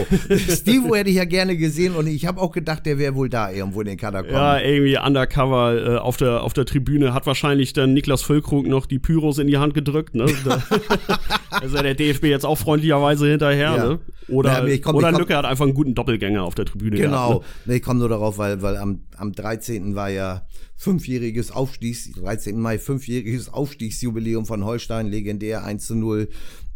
[0.47, 3.51] Stivo hätte ich ja gerne gesehen und ich habe auch gedacht, der wäre wohl da
[3.51, 4.35] irgendwo in den Katakomben.
[4.37, 8.85] Ja, irgendwie undercover äh, auf, der, auf der Tribüne hat wahrscheinlich dann Niklas Füllkrug noch
[8.85, 10.14] die Pyros in die Hand gedrückt.
[10.14, 10.27] Ne?
[11.51, 13.75] Also der DFB jetzt auch freundlicherweise hinterher.
[13.75, 13.87] Ja.
[13.88, 13.99] Ne?
[14.29, 17.29] Oder, Ja, komm- oder komm- Lücke hat einfach einen guten Doppelgänger auf der Tribüne Genau.
[17.40, 17.47] gehabt.
[17.66, 17.77] Ne?
[17.77, 19.94] Ich komme nur darauf, weil, weil am, am 13.
[19.94, 22.59] war ja fünfjähriges Aufstiegs, 13.
[22.59, 26.28] Mai, fünfjähriges Aufstiegsjubiläum von Holstein, legendär 1 zu 0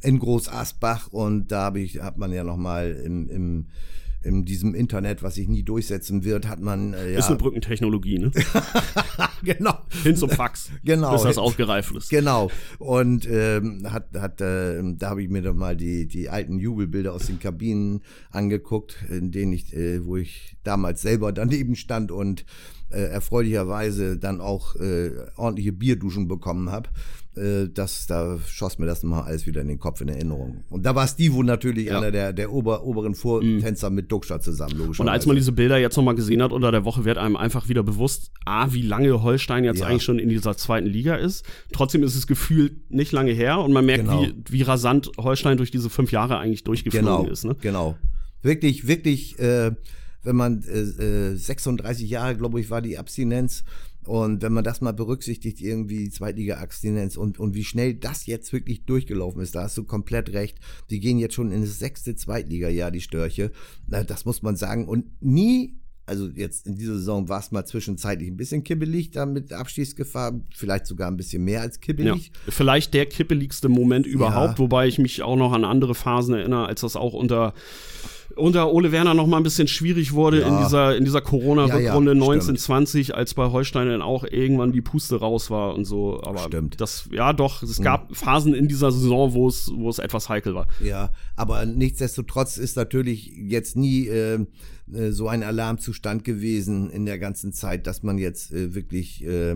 [0.02, 3.66] in Groß Asbach und da habe ich, hat man ja nochmal im, im,
[4.24, 8.18] in diesem Internet, was sich nie durchsetzen wird, hat man, äh, ja, Ist eine Brückentechnologie,
[8.18, 8.30] ne?
[9.42, 9.78] genau.
[10.02, 10.70] Hin zum Fax.
[10.85, 11.12] Genau.
[11.12, 12.11] Bis das ausgereift ist.
[12.11, 12.50] Genau.
[12.78, 17.12] Und ähm, hat, hat, äh, da habe ich mir doch mal die, die alten Jubelbilder
[17.12, 22.44] aus den Kabinen angeguckt, in denen ich, äh, wo ich damals selber daneben stand und
[22.92, 26.88] äh, erfreulicherweise dann auch äh, ordentliche Bierduschen bekommen habe,
[27.35, 30.64] äh, das, da schoss mir das mal alles wieder in den Kopf in Erinnerung.
[30.68, 31.98] Und da war Stivo natürlich ja.
[31.98, 33.96] einer der, der Ober, oberen Vortänzer mhm.
[33.96, 35.00] mit Duxcher zusammen, logisch.
[35.00, 37.68] Und als man diese Bilder jetzt nochmal gesehen hat unter der Woche, wird einem einfach
[37.68, 39.87] wieder bewusst, A, wie lange Holstein jetzt ja.
[39.87, 41.46] eigentlich schon in dieser zweiten Liga ist.
[41.72, 44.22] Trotzdem ist es gefühlt nicht lange her und man merkt, genau.
[44.22, 47.33] wie, wie rasant Holstein durch diese fünf Jahre eigentlich durchgeflogen genau.
[47.33, 47.44] ist.
[47.44, 47.57] Ne?
[47.62, 47.96] Genau.
[48.42, 49.70] Wirklich, wirklich, äh,
[50.22, 53.64] wenn man äh, 36 äh, Jahre, glaube ich, war die Abstinenz
[54.04, 58.85] und wenn man das mal berücksichtigt, irgendwie Zweitliga-Abstinenz und, und wie schnell das jetzt wirklich
[58.85, 60.58] durchgelaufen ist, da hast du komplett recht.
[60.90, 63.52] Die gehen jetzt schon in das sechste Zweitliga-Jahr, die Störche.
[63.87, 64.88] Das muss man sagen.
[64.88, 69.24] Und nie also jetzt in dieser Saison war es mal zwischenzeitlich ein bisschen kibbelig, da
[69.24, 72.32] mit Abstiegsgefahr, vielleicht sogar ein bisschen mehr als kibbelig.
[72.35, 74.58] Ja, vielleicht der kibbeligste Moment überhaupt, ja.
[74.58, 77.54] wobei ich mich auch noch an andere Phasen erinnere, als das auch unter
[78.37, 80.49] unter Ole Werner noch mal ein bisschen schwierig wurde ja.
[80.49, 84.81] in dieser, in dieser Corona-Rückrunde ja, ja, 1920, als bei Holstein dann auch irgendwann die
[84.81, 86.23] Puste raus war und so.
[86.23, 86.81] Aber stimmt.
[86.81, 88.14] das, ja doch, es gab mhm.
[88.14, 90.66] Phasen in dieser Saison, wo es, wo es etwas heikel war.
[90.83, 94.35] Ja, aber nichtsdestotrotz ist natürlich jetzt nie äh,
[94.92, 99.55] äh so ein Alarmzustand gewesen in der ganzen Zeit, dass man jetzt äh, wirklich äh,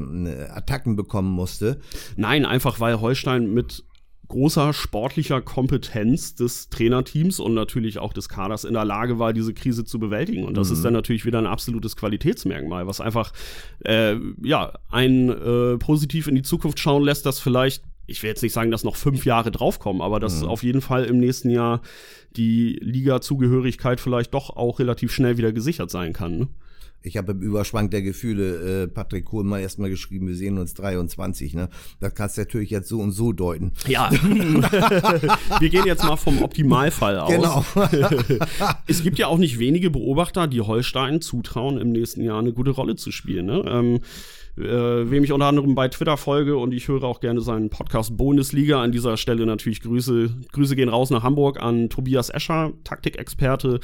[0.50, 1.80] Attacken bekommen musste.
[2.16, 3.84] Nein, einfach weil Holstein mit
[4.28, 9.54] großer sportlicher Kompetenz des Trainerteams und natürlich auch des Kaders in der Lage war, diese
[9.54, 10.44] Krise zu bewältigen.
[10.44, 10.74] Und das mhm.
[10.74, 13.32] ist dann natürlich wieder ein absolutes Qualitätsmerkmal, was einfach
[13.84, 18.42] äh, ja ein äh, positiv in die Zukunft schauen lässt, dass vielleicht ich will jetzt
[18.42, 20.48] nicht sagen, dass noch fünf Jahre draufkommen, aber dass mhm.
[20.48, 21.82] auf jeden Fall im nächsten Jahr
[22.36, 26.38] die Liga-Zugehörigkeit vielleicht doch auch relativ schnell wieder gesichert sein kann.
[26.38, 26.48] Ne?
[27.02, 31.54] Ich habe im Überschwank der Gefühle äh, Patrick Kohlmann erstmal geschrieben, wir sehen uns 23.
[31.54, 31.68] Ne?
[32.00, 33.72] Das kannst du natürlich jetzt so und so deuten.
[33.86, 34.10] Ja,
[35.60, 37.30] wir gehen jetzt mal vom Optimalfall aus.
[37.30, 37.64] Genau.
[38.86, 42.70] es gibt ja auch nicht wenige Beobachter, die Holstein zutrauen, im nächsten Jahr eine gute
[42.70, 43.46] Rolle zu spielen.
[43.46, 43.64] Ne?
[43.66, 44.00] Ähm,
[44.58, 48.16] äh, wem ich unter anderem bei Twitter folge und ich höre auch gerne seinen Podcast
[48.16, 48.82] Bundesliga.
[48.82, 53.80] An dieser Stelle natürlich Grüße, Grüße gehen raus nach Hamburg an Tobias Escher, Taktikexperte,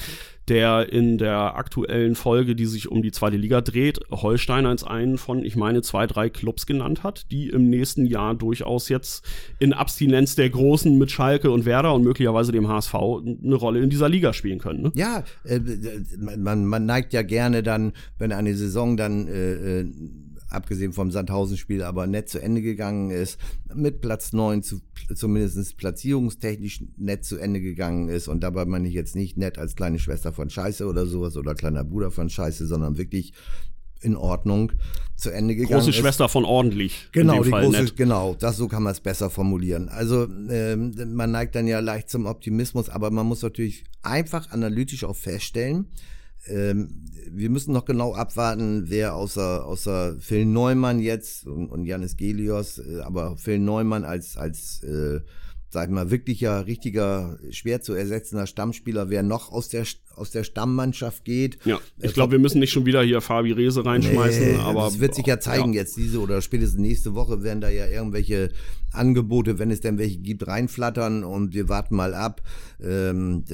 [0.48, 5.18] der in der aktuellen Folge, die sich um die zweite Liga dreht, Holstein als einen
[5.18, 9.24] von, ich meine, zwei, drei Clubs genannt hat, die im nächsten Jahr durchaus jetzt
[9.58, 13.90] in Abstinenz der Großen mit Schalke und Werder und möglicherweise dem HSV eine Rolle in
[13.90, 14.82] dieser Liga spielen können.
[14.82, 14.92] Ne?
[14.94, 15.60] Ja, äh,
[16.18, 19.92] man, man neigt ja gerne dann, wenn eine Saison dann äh, äh
[20.52, 23.38] abgesehen vom Sandhausen-Spiel, aber nett zu Ende gegangen ist,
[23.74, 24.80] mit Platz 9 zu,
[25.14, 28.28] zumindest platzierungstechnisch nett zu Ende gegangen ist.
[28.28, 31.54] Und dabei meine ich jetzt nicht nett als kleine Schwester von Scheiße oder sowas oder
[31.54, 33.32] kleiner Bruder von Scheiße, sondern wirklich
[34.02, 34.72] in Ordnung
[35.16, 35.96] zu Ende gegangen große ist.
[35.96, 37.08] Schwester von ordentlich.
[37.12, 37.96] Genau, die Fall große, nett.
[37.96, 39.88] genau, das so kann man es besser formulieren.
[39.88, 45.04] Also ähm, man neigt dann ja leicht zum Optimismus, aber man muss natürlich einfach analytisch
[45.04, 45.86] auch feststellen,
[46.46, 52.16] ähm, wir müssen noch genau abwarten, wer außer, außer Phil Neumann jetzt und, und Janis
[52.16, 55.20] Gelios, äh, aber Phil Neumann als, als äh,
[55.72, 60.44] sag ich mal, wirklicher, richtiger, schwer zu ersetzender Stammspieler, wer noch aus der, aus der
[60.44, 61.58] Stammmannschaft geht.
[61.64, 64.84] Ja, ich äh, glaube, wir müssen nicht schon wieder hier Fabi Rese reinschmeißen, nee, aber.
[64.84, 65.80] Das wird sich ja zeigen ja.
[65.80, 68.50] jetzt diese oder spätestens nächste Woche werden da ja irgendwelche
[68.92, 72.42] Angebote, wenn es denn welche gibt, reinflattern und wir warten mal ab.
[72.78, 73.44] Ähm,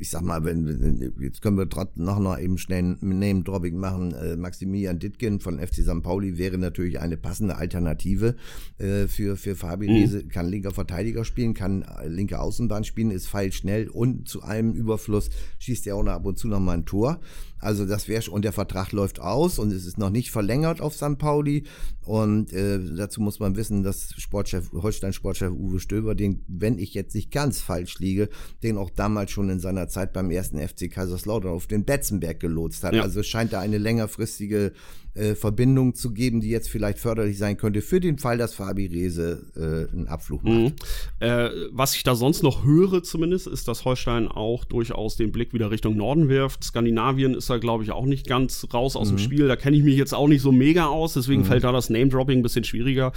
[0.00, 4.12] ich sag mal, wenn, jetzt können wir trotzdem noch, noch eben schnell ein Name-Dropping machen.
[4.14, 6.02] Äh, Maximilian Dittgen von FC St.
[6.02, 8.36] Pauli wäre natürlich eine passende Alternative
[8.78, 9.94] äh, für, für Fabi mhm.
[9.94, 10.26] Riese.
[10.26, 15.30] Kann linker Verteidiger spielen, kann äh, linke Außenbahn spielen, ist feilschnell und zu einem Überfluss
[15.58, 17.20] schießt er auch noch ab und zu noch mal ein Tor.
[17.60, 20.94] Also das wäre und der Vertrag läuft aus und es ist noch nicht verlängert auf
[20.94, 21.18] St.
[21.18, 21.64] Pauli.
[22.04, 27.14] Und äh, dazu muss man wissen, dass Sportchef, Holstein-Sportchef Uwe Stöber, den, wenn ich jetzt
[27.14, 28.30] nicht ganz falsch liege,
[28.62, 32.82] den auch damals schon in seiner Zeit beim ersten FC Kaiserslautern auf den Betzenberg gelotst
[32.82, 32.94] hat.
[32.94, 33.02] Ja.
[33.02, 34.72] Also es scheint da eine längerfristige
[35.18, 38.86] äh, Verbindung zu geben, die jetzt vielleicht förderlich sein könnte für den Fall, dass Fabi
[38.86, 40.56] Rese äh, einen Abflug macht.
[40.56, 40.72] Mhm.
[41.18, 45.52] Äh, was ich da sonst noch höre zumindest, ist, dass Holstein auch durchaus den Blick
[45.52, 46.62] wieder Richtung Norden wirft.
[46.62, 49.16] Skandinavien ist da, glaube ich, auch nicht ganz raus aus mhm.
[49.16, 49.48] dem Spiel.
[49.48, 51.46] Da kenne ich mich jetzt auch nicht so mega aus, deswegen mhm.
[51.46, 53.12] fällt da das Name-Dropping ein bisschen schwieriger.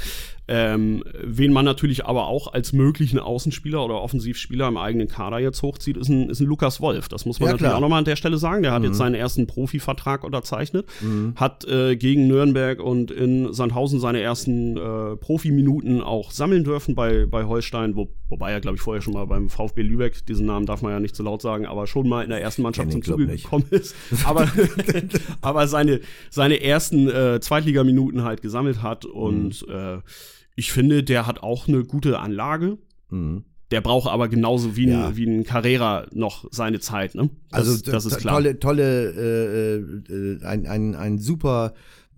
[0.47, 5.61] Ähm, wen man natürlich aber auch als möglichen Außenspieler oder Offensivspieler im eigenen Kader jetzt
[5.61, 7.07] hochzieht, ist ein, ist ein Lukas Wolf.
[7.07, 7.77] Das muss man ja, natürlich klar.
[7.77, 8.61] auch nochmal an der Stelle sagen.
[8.63, 8.97] Der hat jetzt mhm.
[8.97, 11.35] seinen ersten Profivertrag unterzeichnet, mhm.
[11.37, 17.25] hat äh, gegen Nürnberg und in Sandhausen seine ersten äh, Profiminuten auch sammeln dürfen bei,
[17.27, 20.65] bei Holstein, wo, wobei er, glaube ich, vorher schon mal beim VfB Lübeck, diesen Namen
[20.65, 22.91] darf man ja nicht zu so laut sagen, aber schon mal in der ersten Mannschaft
[22.91, 23.95] zum Zuge gekommen ist.
[24.25, 24.47] Aber,
[25.41, 29.73] aber seine, seine ersten äh, Zweitligaminuten halt gesammelt hat und mhm.
[29.73, 29.97] äh,
[30.55, 32.77] ich finde, der hat auch eine gute Anlage.
[33.09, 35.15] Mhm der braucht aber genauso wie ein, Ja.
[35.17, 37.29] wie ein Carrera noch seine Zeit, ne?
[37.49, 38.35] Das, Also das ist klar.
[38.35, 41.73] Tolle, tolle, äh, äh, ein, ein, ein super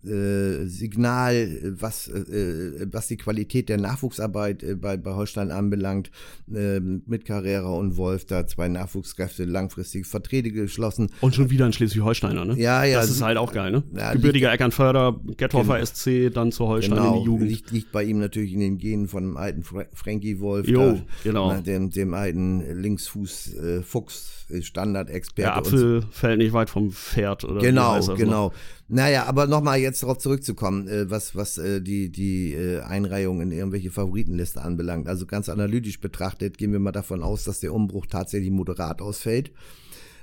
[0.05, 6.11] äh, Signal, äh, was, äh, was die Qualität der Nachwuchsarbeit äh, bei, bei Holstein anbelangt.
[6.53, 11.09] Ähm, mit Carrera und Wolf da zwei Nachwuchskräfte langfristige Verträge geschlossen.
[11.21, 12.55] Und schon wieder ein Schleswig-Holsteiner, ne?
[12.59, 12.99] Ja, ja.
[13.01, 13.83] Das ist halt auch geil, ne?
[13.95, 15.85] Ja, Gebürtiger Eckernförder, Gettorfer Genau.
[15.85, 17.49] SC, dann zu Holstein in Genau, die Jugend.
[17.49, 20.93] liegt, liegt bei ihm natürlich in den Genen von dem alten Fra Frankie Wolf, Jo,
[20.93, 21.53] da, genau.
[21.53, 25.51] na, dem, dem alten Linksfuß äh, Fuchs, äh, Standardexperte.
[25.51, 25.75] Der und so.
[25.97, 28.15] Apfel fällt nicht weit vom Pferd, oder Genau, noch?
[28.17, 28.51] genau.
[28.89, 33.51] Naja, aber nochmal jetzt darauf zurückzukommen, äh, was, was äh, die, die äh, Einreihung in
[33.51, 35.07] irgendwelche Favoritenliste anbelangt.
[35.07, 39.51] Also ganz analytisch betrachtet gehen wir mal davon aus, dass der Umbruch tatsächlich moderat ausfällt.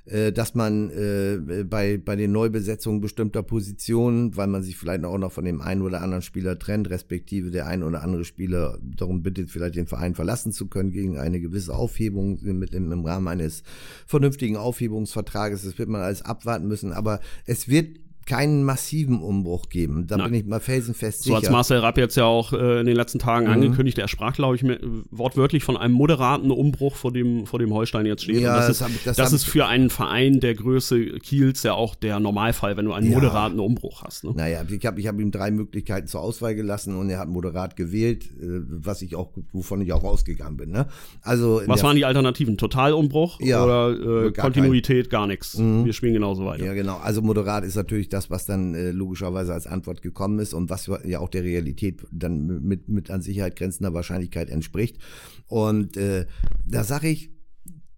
[0.07, 5.19] Äh, dass man äh, bei, bei den Neubesetzungen bestimmter Positionen, weil man sich vielleicht auch
[5.19, 9.23] noch von dem einen oder anderen Spieler trennt, respektive der ein oder andere Spieler darum
[9.23, 13.29] bittet, vielleicht den Verein verlassen zu können gegen eine gewisse Aufhebung mit im, im Rahmen
[13.29, 13.63] eines
[14.07, 15.65] vernünftigen Aufhebungsvertrages.
[15.65, 17.99] Das wird man alles abwarten müssen, aber es wird
[18.31, 20.07] keinen massiven Umbruch geben.
[20.07, 20.31] Da Nein.
[20.31, 21.37] bin ich mal felsenfest So sicher.
[21.39, 23.53] als Marcel Rapp jetzt ja auch äh, in den letzten Tagen Mhm.
[23.53, 27.73] angekündigt, er sprach, glaube ich, mit, wortwörtlich von einem moderaten Umbruch, vor dem, vor dem
[27.75, 28.41] Holstein jetzt steht.
[28.41, 31.63] Ja, Und das das ist, hab das das ist für einen Verein der Größe Kiels
[31.65, 33.17] ja auch der Normalfall, wenn du einen Ja.
[33.19, 34.23] moderaten Umbruch hast.
[34.25, 34.33] Ne?
[34.37, 37.75] Naja, ich habe ich hab ihm drei Möglichkeiten zur Auswahl gelassen und er hat moderat
[37.77, 40.71] gewählt, äh, was ich auch, wovon ich auch ausgegangen bin.
[40.71, 40.87] Ne?
[41.23, 42.57] Also Was waren die Alternativen?
[42.59, 45.59] Totalumbruch Ja, oder äh, gar Kontinuität, gar nichts?
[45.59, 46.65] Wir spielen genauso weiter.
[46.65, 46.99] Ja, genau.
[47.03, 50.91] Also moderat ist natürlich das, was dann äh, logischerweise als Antwort gekommen ist und was
[51.05, 54.99] ja auch der Realität dann mit, mit an Sicherheit grenzender Wahrscheinlichkeit entspricht.
[55.47, 56.27] Und äh,
[56.67, 57.31] da sage ich,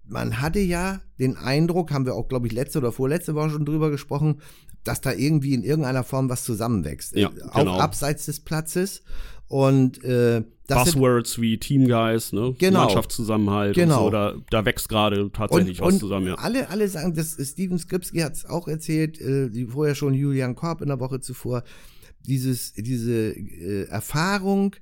[0.05, 3.65] man hatte ja den Eindruck, haben wir auch, glaube ich, letzte oder vorletzte Woche schon
[3.65, 4.41] drüber gesprochen,
[4.85, 7.17] dass da irgendwie in irgendeiner Form was zusammenwächst.
[7.17, 7.79] Ja, Äh, auch genau.
[7.79, 9.03] abseits des Platzes.
[9.49, 12.55] Und äh, Buzzwords wie Teamgeist, ne?
[12.59, 12.81] Genau.
[12.81, 14.05] Mannschaftszusammenhalt Genau.
[14.05, 16.35] so, da, da wächst gerade tatsächlich und, was und zusammen, ja.
[16.37, 20.81] alle, alle sagen, das Steven Skripski hat es auch erzählt, äh, vorher schon Julian Korb
[20.81, 21.65] in der Woche zuvor,
[22.27, 24.77] dieses, diese äh, Erfahrung,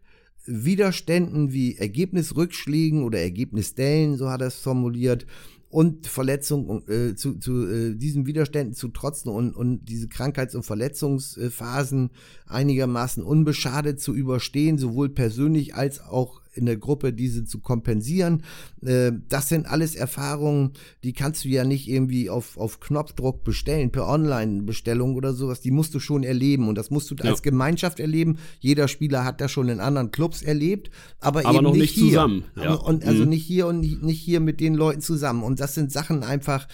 [0.47, 5.27] Widerständen wie Ergebnisrückschlägen oder Ergebnisdellen, so hat er es formuliert,
[5.71, 10.65] und Verletzung, äh, zu, zu äh, diesen Widerständen zu trotzen und, und diese Krankheits- und
[10.65, 12.11] Verletzungsphasen
[12.47, 18.43] einigermaßen unbeschadet zu überstehen, sowohl persönlich als auch in der Gruppe diese zu kompensieren.
[18.85, 20.73] Äh, das sind alles Erfahrungen,
[21.05, 25.61] die kannst du ja nicht irgendwie auf, auf Knopfdruck bestellen, per Online-Bestellung oder sowas.
[25.61, 27.31] Die musst du schon erleben und das musst du Ja.
[27.31, 28.39] als Gemeinschaft erleben.
[28.61, 31.95] Jeder Spieler hat das schon in anderen Clubs erlebt, aber, Aber eben noch nicht, nicht
[31.95, 32.05] hier.
[32.09, 32.75] zusammen, ja.
[32.75, 33.29] Und also Mhm.
[33.29, 35.43] nicht hier und nicht nicht hier mit den Leuten zusammen.
[35.43, 36.67] Und das sind Sachen einfach,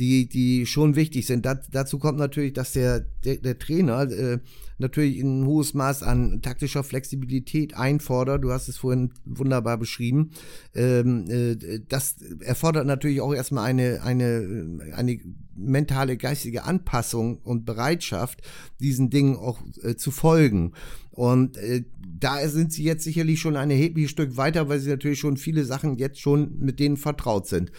[0.00, 1.44] die, die schon wichtig sind.
[1.44, 4.38] Da, dazu kommt natürlich, dass der, der, der Trainer äh,
[4.78, 8.42] natürlich ein hohes Maß an taktischer Flexibilität einfordert.
[8.42, 10.30] Du hast es vorhin wunderbar beschrieben.
[10.74, 15.20] Ähm, äh, das erfordert natürlich auch erstmal eine, eine, eine
[15.54, 18.40] mentale, geistige Anpassung und Bereitschaft,
[18.80, 20.72] diesen Dingen auch äh, zu folgen.
[21.10, 21.84] Und äh,
[22.18, 25.66] da sind sie jetzt sicherlich schon ein erhebliches Stück weiter, weil sie natürlich schon viele
[25.66, 27.70] Sachen jetzt schon mit denen vertraut sind.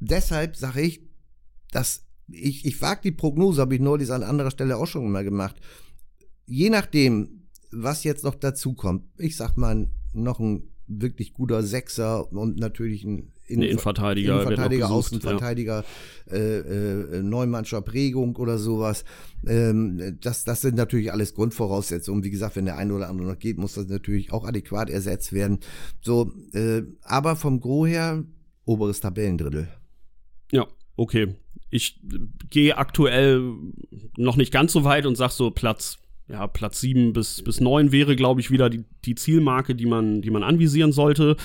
[0.00, 1.05] Deshalb sage ich,
[1.72, 5.24] dass ich, ich wage die Prognose, habe ich neulich an anderer Stelle auch schon mal
[5.24, 5.56] gemacht.
[6.46, 12.32] Je nachdem, was jetzt noch dazu kommt, ich sag mal, noch ein wirklich guter Sechser
[12.32, 15.84] und natürlich ein Ein Innenverteidiger, Innenverteidiger, noch gesucht, Außenverteidiger,
[16.30, 19.04] äh, äh, Neumannscher Prägung oder sowas.
[19.46, 22.24] Ähm, das, das sind natürlich alles Grundvoraussetzungen.
[22.24, 25.32] Wie gesagt, wenn der eine oder andere noch geht, muss das natürlich auch adäquat ersetzt
[25.32, 25.58] werden.
[26.00, 28.24] So, äh, aber vom Gro her
[28.64, 29.68] oberes Tabellendrittel.
[30.52, 31.34] Ja, okay.
[31.70, 32.00] Ich
[32.50, 33.52] gehe aktuell
[34.16, 35.98] noch nicht ganz so weit und sag so Platz,
[36.28, 40.22] ja, Platz 7 bis, bis 9 wäre, glaube ich, wieder die, die Zielmarke, die man,
[40.22, 41.36] die man anvisieren sollte.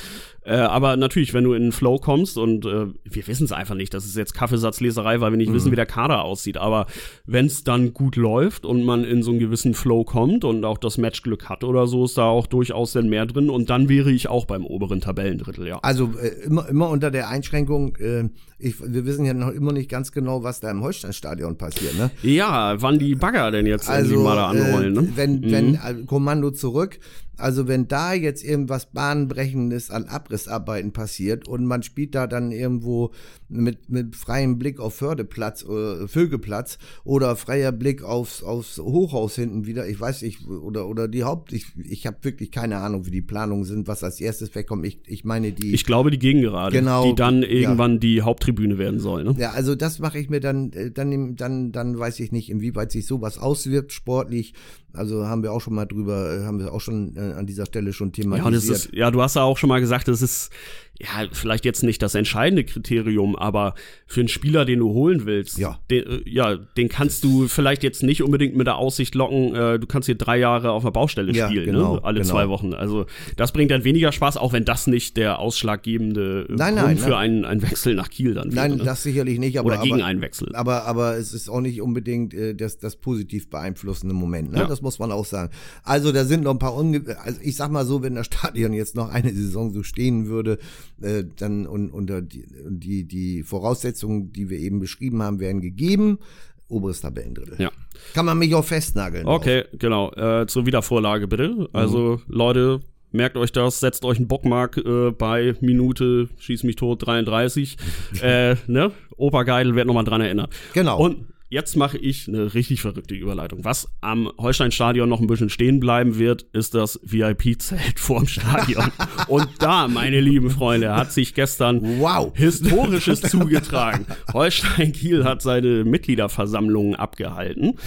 [0.43, 3.75] Äh, aber natürlich, wenn du in den Flow kommst und äh, wir wissen es einfach
[3.75, 6.57] nicht, das ist jetzt Kaffeesatzleserei, weil wir nicht wissen, wie der Kader aussieht.
[6.57, 6.87] Aber
[7.27, 10.79] wenn es dann gut läuft und man in so einen gewissen Flow kommt und auch
[10.79, 13.49] das Matchglück hat oder so, ist da auch durchaus dann mehr drin.
[13.51, 15.79] Und dann wäre ich auch beim oberen Tabellendrittel, ja.
[15.83, 19.89] Also äh, immer, immer unter der Einschränkung, äh, ich, wir wissen ja noch immer nicht
[19.89, 21.95] ganz genau, was da im Holsteinstadion passiert.
[21.97, 22.09] Ne?
[22.23, 25.09] Ja, wann die Bagger denn jetzt Also mal da anrollen, äh, ne?
[25.15, 25.51] wenn, Mhm.
[25.51, 26.99] wenn äh, Kommando zurück,
[27.37, 33.11] also wenn da jetzt irgendwas Bahnbrechendes an Abrissarbeiten passiert und man spielt da dann irgendwo
[33.49, 39.65] mit, mit freiem Blick auf Fördeplatz, äh, Vögelplatz oder freier Blick aufs, aufs Hochhaus hinten
[39.65, 43.11] wieder, ich weiß nicht, oder, oder die Haupt, ich, ich habe wirklich keine Ahnung, wie
[43.11, 44.85] die Planungen sind, was als erstes wegkommt.
[44.85, 45.73] Ich, ich meine die.
[45.73, 47.49] Ich glaube, die Gegengerade, Genau, die dann ja.
[47.49, 49.23] irgendwann die Haupttribüne werden soll.
[49.23, 49.35] Ne?
[49.37, 52.91] Ja, also das mache ich mir dann, äh, dann, dann, dann weiß ich nicht, inwieweit
[52.91, 54.53] sich sowas auswirkt sportlich.
[54.93, 57.65] Also haben wir auch schon mal drüber, äh, haben wir auch schon äh, an dieser
[57.65, 58.47] Stelle schon Ja, thematisiert.
[58.47, 60.51] und es ist, ja, du hast ja auch schon mal gesagt, es das ist
[60.99, 63.73] ja, vielleicht jetzt nicht das entscheidende Kriterium, aber
[64.05, 65.79] für einen Spieler, den du holen willst, Ja.
[65.89, 69.79] den, äh, ja, den kannst du vielleicht jetzt nicht unbedingt mit der Aussicht locken, äh,
[69.79, 72.03] du kannst hier drei Jahre auf der Baustelle Ja, spielen, genau, ne?
[72.03, 72.31] alle genau.
[72.31, 72.73] zwei Wochen.
[72.75, 76.85] Also das bringt dann weniger Spaß, auch wenn das nicht der ausschlaggebende äh, Nein, Grund
[76.85, 77.19] nein, für nein.
[77.19, 78.67] einen, einen Wechsel nach Kiel dann wäre.
[78.69, 78.83] Nein, ne?
[78.83, 79.57] das sicherlich nicht.
[79.57, 80.53] Aber, Oder gegen aber, einen Wechsel.
[80.55, 84.51] Aber, aber es ist auch nicht unbedingt äh, das, das positiv beeinflussende Moment.
[84.51, 84.59] Ne?
[84.59, 84.67] Ja.
[84.67, 85.51] Das muss man auch sagen.
[85.83, 88.73] Also da sind noch ein paar Unge also ich sag mal so, wenn das Stadion
[88.73, 90.57] jetzt noch eine Saison so stehen würde,
[91.01, 96.19] äh, dann und unter die, die, die Voraussetzungen, die wir eben beschrieben haben, wären gegeben.
[96.67, 97.55] Oberes Tabellendrittel.
[97.59, 97.71] Ja.
[98.13, 99.27] Kann man mich auch festnageln.
[99.27, 100.11] Okay, genau.
[100.13, 101.69] Äh, zur Wiedervorlage bitte.
[101.73, 102.79] Also, Leute,
[103.11, 107.77] merkt euch das, setzt euch einen Bockmark äh, bei Minute, schieß mich tot, 33.
[108.21, 108.91] äh, ne?
[109.17, 110.53] Opa Geidel wird nochmal dran erinnert.
[110.73, 110.99] Genau.
[110.99, 113.63] Und jetzt mache ich eine richtig verrückte Überleitung.
[113.63, 118.91] Was am Holstein-Stadion noch ein bisschen stehen bleiben wird, ist das VIP-Zelt vorm Stadion.
[119.27, 122.31] Und da, meine lieben Freunde, hat sich gestern Wow.
[122.33, 124.05] Historisches zugetragen.
[124.33, 127.77] Holstein Kiel hat seine Mitgliederversammlung abgehalten.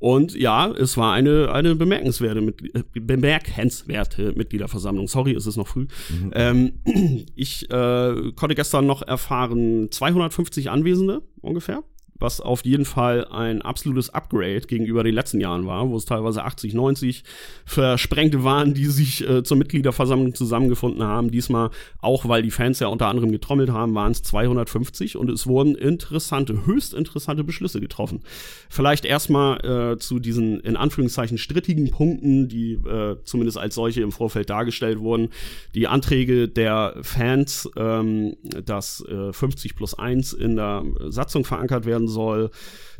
[0.00, 2.40] Und ja, es war eine, eine bemerkenswerte,
[2.74, 5.06] äh, bemerkenswerte Mitgliederversammlung.
[5.06, 5.86] Sorry, es ist noch früh.
[6.34, 6.72] Ähm,
[7.36, 11.84] ich äh, konnte gestern noch erfahren, 250 Anwesende ungefähr.
[12.22, 16.44] Was auf jeden Fall ein absolutes Upgrade gegenüber den letzten Jahren war, wo es teilweise
[16.44, 17.24] 80, 90
[17.64, 21.32] Versprengte waren, die sich äh, zur Mitgliederversammlung zusammengefunden haben.
[21.32, 21.70] Diesmal,
[22.00, 25.74] auch weil die Fans ja unter anderem getrommelt haben, waren es 250 und es wurden
[25.74, 28.20] interessante, höchst interessante Beschlüsse getroffen.
[28.68, 34.12] Vielleicht erstmal äh, zu diesen in Anführungszeichen strittigen Punkten, die äh, zumindest als solche im
[34.12, 35.30] Vorfeld dargestellt wurden.
[35.74, 42.11] Die Anträge der Fans, ähm, dass äh, 50 plus 1 in der Satzung verankert werden
[42.12, 42.50] soll,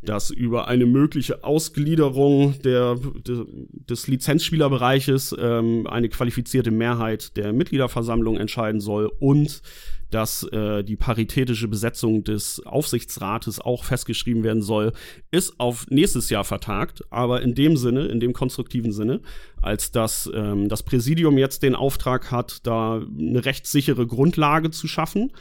[0.02, 8.36] dass über eine mögliche Ausgliederung der, de, des Lizenzspielerbereiches ähm, eine qualifizierte Mehrheit der Mitgliederversammlung
[8.36, 9.62] entscheiden soll und
[10.10, 14.92] dass äh, die paritätische Besetzung des Aufsichtsrates auch festgeschrieben werden soll,
[15.30, 19.20] ist auf nächstes Jahr vertagt, aber in dem Sinne, in dem konstruktiven Sinne,
[19.62, 25.32] als dass ähm, das Präsidium jetzt den Auftrag hat, da eine rechtssichere Grundlage zu schaffen,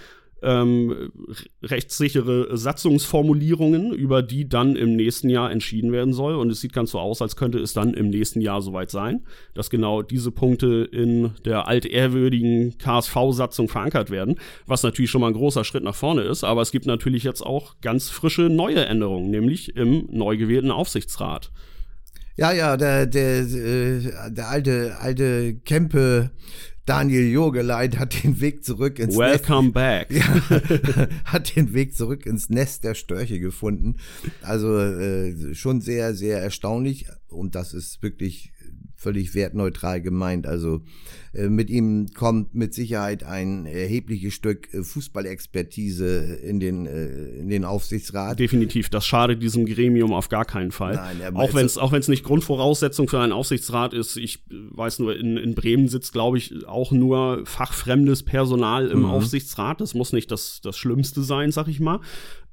[0.41, 1.11] ähm,
[1.61, 6.35] rechtssichere Satzungsformulierungen, über die dann im nächsten Jahr entschieden werden soll.
[6.35, 9.23] Und es sieht ganz so aus, als könnte es dann im nächsten Jahr soweit sein,
[9.53, 14.35] dass genau diese Punkte in der altehrwürdigen KSV-Satzung verankert werden,
[14.65, 16.43] was natürlich schon mal ein großer Schritt nach vorne ist.
[16.43, 21.51] Aber es gibt natürlich jetzt auch ganz frische neue Änderungen, nämlich im neu gewählten Aufsichtsrat.
[22.37, 26.31] Ja, ja, der, der, äh, der alte, alte Kempe
[26.85, 29.47] Daniel Jogeleit hat den Weg zurück ins Nest.
[29.49, 30.07] Welcome back.
[30.11, 33.97] Ja, hat den Weg zurück ins Nest der Störche gefunden.
[34.41, 38.51] Also äh, schon sehr, sehr erstaunlich und das ist wirklich
[39.01, 40.45] völlig wertneutral gemeint.
[40.45, 40.81] Also
[41.33, 47.07] äh, mit ihm kommt mit Sicherheit ein erhebliches Stück äh, Fußballexpertise in den, äh,
[47.39, 48.39] in den Aufsichtsrat.
[48.39, 50.95] Definitiv, das schadet diesem Gremium auf gar keinen Fall.
[50.95, 54.17] Nein, auch wenn es auch wenn es nicht Grundvoraussetzung für einen Aufsichtsrat ist.
[54.17, 59.81] Ich weiß nur, in, in Bremen sitzt, glaube ich, auch nur fachfremdes Personal im Aufsichtsrat.
[59.81, 62.01] Das muss nicht das, das Schlimmste sein, sag ich mal.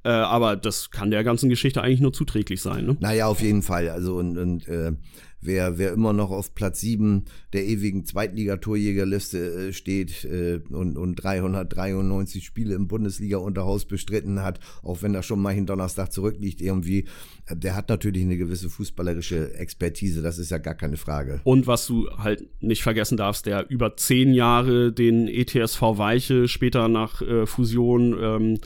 [0.03, 2.85] Äh, aber das kann der ganzen Geschichte eigentlich nur zuträglich sein.
[2.85, 2.97] Ne?
[2.99, 3.89] Naja, auf jeden Fall.
[3.89, 4.93] Also und, und äh,
[5.41, 11.15] wer, wer immer noch auf Platz 7 der ewigen Zweitligatorjägerliste äh, steht äh, und, und
[11.15, 17.05] 393 Spiele im Bundesliga-Unterhaus bestritten hat, auch wenn er schon mal hin Donnerstag zurückliegt irgendwie,
[17.45, 21.41] äh, der hat natürlich eine gewisse fußballerische Expertise, das ist ja gar keine Frage.
[21.43, 26.87] Und was du halt nicht vergessen darfst, der über zehn Jahre den ETSV Weiche, später
[26.87, 28.59] nach äh, Fusion ähm,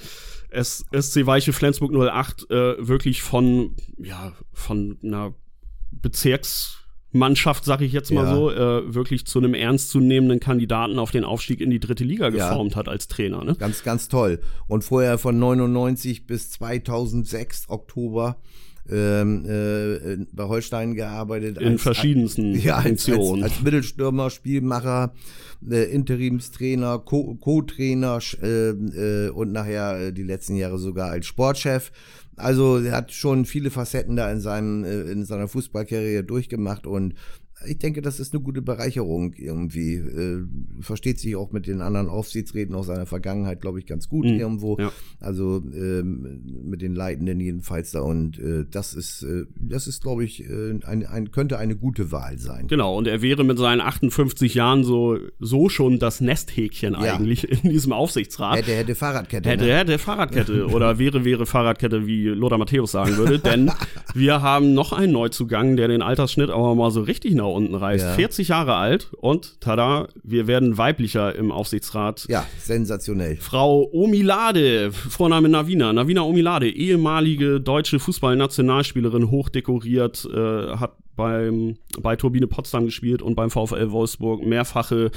[0.54, 5.34] SC Weiche Flensburg 08 äh, wirklich von, ja, von einer
[6.04, 8.36] Bezirksmannschaft, sag ich jetzt mal Ja.
[8.36, 12.50] so, äh, wirklich zu einem ernstzunehmenden Kandidaten auf den Aufstieg in die dritte Liga Ja.
[12.50, 13.44] geformt hat als Trainer.
[13.44, 13.56] Ne?
[13.56, 14.40] Ganz, ganz toll.
[14.68, 18.38] Und vorher von 99 bis 2006 Oktober
[18.90, 21.58] ähm, äh, bei Holstein gearbeitet.
[21.60, 23.44] In als- verschiedensten ja, als, als, Funktionen.
[23.44, 25.14] als Mittelstürmer, Spielmacher,
[25.70, 31.26] äh, Interimstrainer, Co- Co-Trainer sch- äh, äh, und nachher äh, die letzten Jahre sogar als
[31.26, 31.92] Sportchef.
[32.36, 37.14] Also er hat schon viele Facetten da in, seinem, äh, in seiner Fußballkarriere durchgemacht und
[37.68, 39.96] ich denke, das ist eine gute Bereicherung irgendwie.
[39.96, 40.44] Äh,
[40.82, 44.40] versteht sich auch mit den anderen Aufsichtsräten aus seiner Vergangenheit, glaube ich, ganz gut Mhm,
[44.40, 44.78] irgendwo.
[44.80, 44.92] ja.
[45.20, 48.02] Also ähm, mit den Leitenden jedenfalls da.
[48.02, 52.12] Und äh, das ist, äh, das ist, glaube ich, äh, ein, ein, könnte eine gute
[52.12, 52.68] Wahl sein.
[52.68, 57.16] Genau, und er wäre mit seinen 58 Jahren so, so schon das Nesthäkchen Ja.
[57.16, 58.58] eigentlich in diesem Aufsichtsrat.
[58.58, 59.50] Hätte, hätte Fahrradkette.
[59.50, 59.78] Hätte, ne?
[59.78, 63.40] hätte Fahrradkette oder wäre, wäre Fahrradkette, wie Lothar Matthäus sagen würde.
[63.40, 63.72] Denn
[64.14, 68.06] wir haben noch einen Neuzugang, der den Altersschnitt aber mal so richtig nach unten reißt.
[68.06, 68.14] Ja.
[68.14, 72.26] 40 Jahre alt und tada, wir werden weiblicher im Aufsichtsrat.
[72.28, 73.38] Ja, sensationell.
[73.38, 82.48] Frau Omilade, Vorname Navina, Navina Omilade, ehemalige deutsche Fußballnationalspielerin, hochdekoriert, äh, hat beim, bei Turbine
[82.48, 85.12] Potsdam gespielt und beim VfL Wolfsburg mehrfache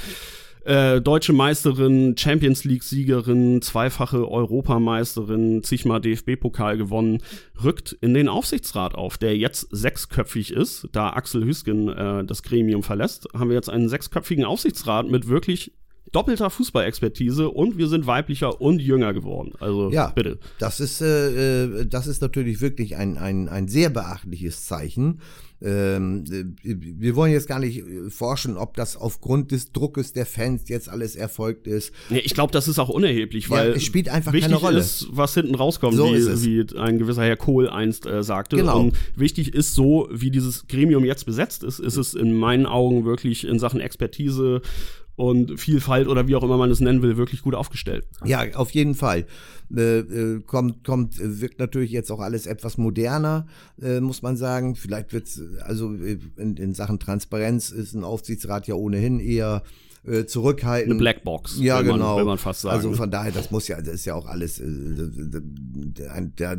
[0.67, 7.23] äh, deutsche Meisterin, Champions League-Siegerin, zweifache Europameisterin, zigmal DFB-Pokal gewonnen,
[7.63, 10.89] rückt in den Aufsichtsrat auf, der jetzt sechsköpfig ist.
[10.91, 15.71] Da Axel Hüsken äh, das Gremium verlässt, haben wir jetzt einen sechsköpfigen Aufsichtsrat mit wirklich
[16.11, 19.53] doppelter Fußballexpertise und wir sind weiblicher und jünger geworden.
[19.59, 20.39] Also Ja, bitte.
[20.59, 25.19] Das ist, äh, äh, das ist natürlich wirklich ein, ein, ein sehr beachtliches Zeichen.
[25.59, 30.27] Ähm, äh, wir wollen jetzt gar nicht äh, forschen, ob das aufgrund des Druckes der
[30.27, 31.91] Fans jetzt alles erfolgt ist.
[32.09, 34.79] Nee, ich glaube, das ist auch unerheblich, Ja, weil es spielt einfach wichtig keine Rolle.
[34.79, 38.57] ist, was hinten rauskommt, So wie, wie ein gewisser Herr Kohl einst äh, sagte.
[38.57, 38.81] Genau.
[38.81, 43.03] Und wichtig ist so, wie dieses Gremium jetzt besetzt ist, ist es in meinen Augen
[43.05, 44.61] wirklich in Sachen Expertise
[45.17, 48.07] und Vielfalt oder wie auch immer man es nennen will, wirklich gut aufgestellt.
[48.23, 49.25] Ja, auf jeden Fall.
[49.75, 53.47] Äh, äh, kommt, kommt, äh, wirkt natürlich jetzt auch alles etwas moderner,
[53.81, 54.75] äh, muss man sagen.
[54.75, 59.63] Vielleicht wird's, also äh, in, in Sachen Transparenz ist ein Aufsichtsrat ja ohnehin eher
[60.05, 60.91] äh, zurückhaltend.
[60.91, 62.17] Eine Blackbox, Ja, man- genau.
[62.17, 64.59] will man fast sagen, Also von daher, das muss ja, das ist ja auch alles,
[64.59, 64.65] äh,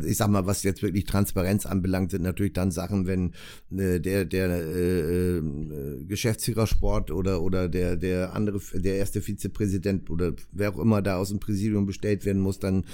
[0.05, 3.33] ich sag mal, was jetzt wirklich Transparenz anbelangt, sind natürlich dann Sachen, wenn
[3.75, 10.09] äh, der der äh, äh, Geschäftsführer Sport oder oder der der andere, der erste Vizepräsident
[10.09, 12.85] oder wer auch immer da aus dem Präsidium bestellt werden muss, dann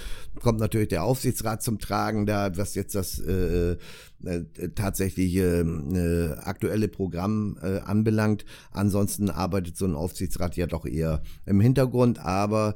[0.42, 3.78] kommt natürlich der Aufsichtsrat zum Tragen, da was jetzt das äh,
[4.26, 8.46] äh, tatsächliche äh, aktuelle Programm äh, anbelangt.
[8.72, 12.76] Ansonsten arbeitet so ein Aufsichtsrat ja doch eher im Hintergrund, aber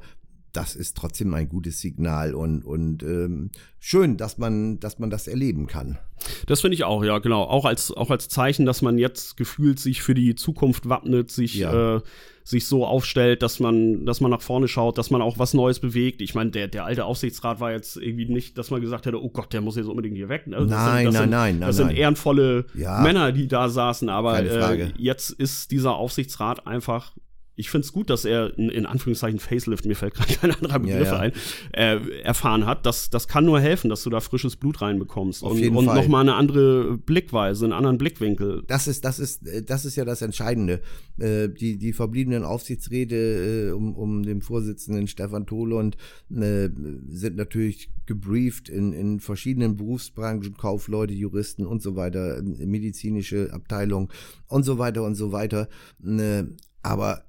[0.52, 5.28] das ist trotzdem ein gutes Signal und, und ähm, schön, dass man, dass man das
[5.28, 5.98] erleben kann.
[6.46, 7.44] Das finde ich auch, ja, genau.
[7.44, 11.54] Auch als, auch als Zeichen, dass man jetzt gefühlt sich für die Zukunft wappnet, sich,
[11.54, 11.96] Ja.
[11.96, 12.00] äh,
[12.44, 15.78] sich so aufstellt, dass man, dass man nach vorne schaut, dass man auch was Neues
[15.80, 16.22] bewegt.
[16.22, 19.28] Ich meine, der, der alte Aufsichtsrat war jetzt irgendwie nicht, dass man gesagt hätte, oh
[19.28, 20.44] Gott, der muss jetzt unbedingt hier weg.
[20.52, 21.96] Also das Nein, das nein, sind, nein, Das nein, sind nein.
[21.96, 23.00] ehrenvolle Ja.
[23.00, 27.12] Männer, die da saßen, aber äh, jetzt ist dieser Aufsichtsrat einfach
[27.60, 30.78] ich finde es gut, dass er in, in Anführungszeichen Facelift, mir fällt gerade kein anderer
[30.78, 31.18] Begriff ja.
[31.18, 31.32] ein,
[31.72, 32.86] äh, erfahren hat.
[32.86, 35.84] Das, das kann nur helfen, dass du da frisches Blut reinbekommst Auf und, jeden und
[35.84, 35.96] Fall.
[35.96, 38.64] nochmal eine andere Blickweise, einen anderen Blickwinkel.
[38.66, 40.80] Das ist, das ist, äh, das ist ja das Entscheidende.
[41.18, 45.98] Äh, die, die verbliebenen Aufsichtsräte äh, um, um den Vorsitzenden Stefan Tholund
[46.30, 46.70] äh,
[47.08, 54.10] sind natürlich gebrieft in, in verschiedenen Berufsbranchen, Kaufleute, Juristen und so weiter, äh, medizinische Abteilung
[54.48, 55.68] und so weiter und so weiter.
[56.02, 56.44] Äh,
[56.82, 57.24] aber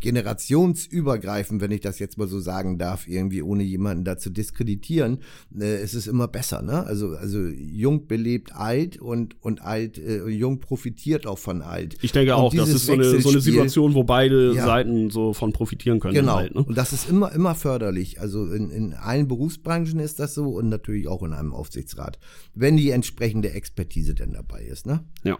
[0.00, 5.18] generationsübergreifend, wenn ich das jetzt mal so sagen darf, irgendwie ohne jemanden da zu diskreditieren,
[5.58, 6.84] äh, ist es immer besser, ne?
[6.84, 11.96] Also, also jung belebt alt und, und alt, äh, jung profitiert auch von alt.
[12.02, 14.66] Ich denke Und auch, das ist so eine, so eine Situation, wo beide Ja.
[14.66, 16.14] Seiten so von profitieren können.
[16.14, 16.36] Genau.
[16.36, 16.62] Halt, ne?
[16.62, 18.20] Und das ist immer, immer förderlich.
[18.20, 22.18] Also in, in allen Berufsbranchen ist das so und natürlich auch in einem Aufsichtsrat.
[22.54, 25.04] Wenn die entsprechende Expertise denn dabei ist, ne?
[25.24, 25.38] Ja.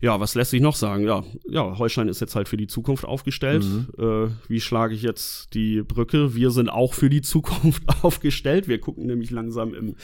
[0.00, 1.04] Ja, was lässt sich noch sagen?
[1.04, 3.64] Ja, ja, Holstein ist jetzt halt für die Zukunft aufgestellt.
[3.64, 3.88] Mhm.
[3.98, 6.34] Äh, wie schlage ich jetzt die Brücke?
[6.34, 8.68] Wir sind auch für die Zukunft aufgestellt.
[8.68, 9.96] Wir gucken nämlich langsam im,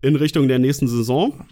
[0.00, 1.44] in Richtung der nächsten Saison.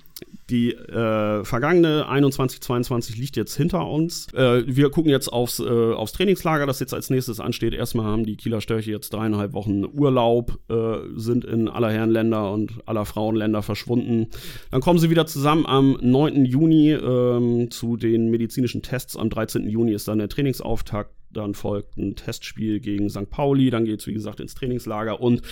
[0.51, 4.26] Die äh, vergangene 21-22 liegt jetzt hinter uns.
[4.34, 7.72] Äh, wir gucken jetzt aufs, äh, aufs Trainingslager, das jetzt als nächstes ansteht.
[7.72, 12.72] Erstmal haben die Kieler Störche jetzt dreieinhalb Wochen Urlaub, äh, sind in aller Herrenländer und
[12.86, 14.28] aller Frauenländer verschwunden.
[14.70, 16.45] Dann kommen sie wieder zusammen am 9.
[16.45, 19.16] Juni ähm, zu den medizinischen Tests.
[19.16, 19.66] Am 13.
[19.68, 21.11] Juni ist dann der Trainingsauftakt.
[21.35, 23.28] Dann folgt ein Testspiel gegen St.
[23.28, 23.70] Pauli.
[23.70, 25.20] Dann geht es, wie gesagt, ins Trainingslager.
[25.20, 25.43] Und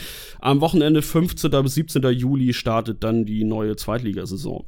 [0.40, 1.50] am Wochenende 15.
[1.62, 2.02] bis 17.
[2.12, 4.64] Juli startet dann die neue Zweitligasaison.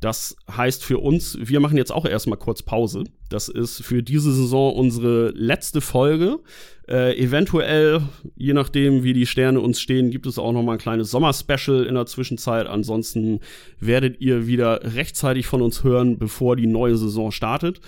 [0.00, 3.04] Das heißt für uns, wir machen jetzt auch erstmal kurz Pause.
[3.30, 6.40] Das ist für diese Saison unsere letzte Folge.
[6.86, 8.02] Äh, eventuell,
[8.36, 11.84] je nachdem, wie die Sterne uns stehen, gibt es auch noch mal ein kleines Sommerspecial
[11.84, 12.66] in der Zwischenzeit.
[12.66, 13.40] Ansonsten
[13.80, 17.80] werdet ihr wieder rechtzeitig von uns hören, bevor die neue Saison startet.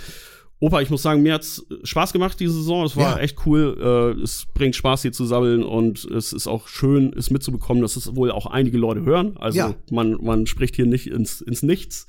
[0.58, 2.84] Opa, ich muss sagen, mir hat's Spaß gemacht diese Saison.
[2.86, 3.22] Es war Ja.
[3.22, 4.14] echt cool.
[4.18, 7.96] Äh, es bringt Spaß, hier zu sabbeln und es ist auch schön, es mitzubekommen, dass
[7.96, 9.36] es wohl auch einige Leute hören.
[9.36, 9.74] Also Ja.
[9.90, 12.06] man, man spricht hier nicht ins, ins Nichts.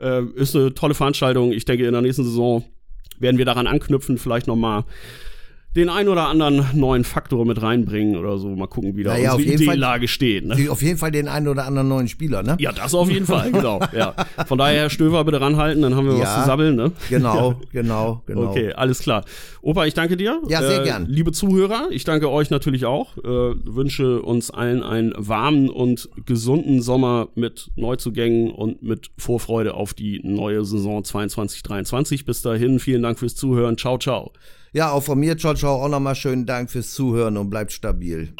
[0.00, 1.52] Äh, ist eine tolle Veranstaltung.
[1.52, 2.64] Ich denke, in der nächsten Saison
[3.18, 4.84] werden wir daran anknüpfen, vielleicht noch mal
[5.74, 8.48] den ein oder anderen neuen Faktor mit reinbringen oder so.
[8.48, 10.44] Mal gucken, wie da Naja, unsere Ideellage steht.
[10.44, 10.68] Ne?
[10.70, 12.56] Auf jeden Fall den einen oder anderen neuen Spieler, ne?
[12.60, 13.80] Ja, das auf jeden Fall, genau.
[13.92, 14.14] Ja.
[14.46, 16.40] Von daher, Herr Stöver, bitte ranhalten, dann haben wir was Ja.
[16.40, 16.76] zu sabbeln.
[16.76, 16.92] Ne?
[17.08, 18.50] Genau, genau, genau.
[18.50, 19.24] Okay, alles klar.
[19.62, 20.40] Opa, ich danke dir.
[20.48, 21.06] Ja, sehr äh, gern.
[21.06, 23.16] Liebe Zuhörer, ich danke euch natürlich auch.
[23.18, 29.94] Äh, wünsche uns allen einen warmen und gesunden Sommer mit Neuzugängen und mit Vorfreude auf
[29.94, 32.24] die neue Saison 22-23.
[32.24, 33.78] Bis dahin, vielen Dank fürs Zuhören.
[33.78, 34.32] Ciao, ciao.
[34.74, 38.34] Ja, auch von mir, ciao, ciao, auch nochmal schönen Dank fürs Zuhören und bleibt stabil.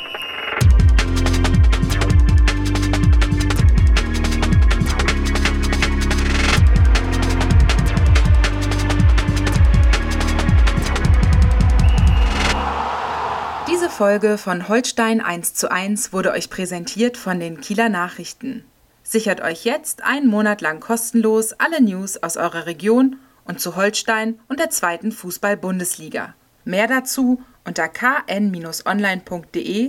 [13.70, 18.64] Diese Folge von Holstein 1 zu 1 wurde euch präsentiert von den Kieler Nachrichten.
[19.03, 24.40] Sichert euch jetzt einen Monat lang kostenlos alle News aus eurer Region und zu Holstein
[24.49, 26.34] und der zweiten Fußball-Bundesliga.
[26.64, 28.74] Mehr dazu unter kn-online.de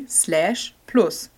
[0.07, 1.29] slash plus.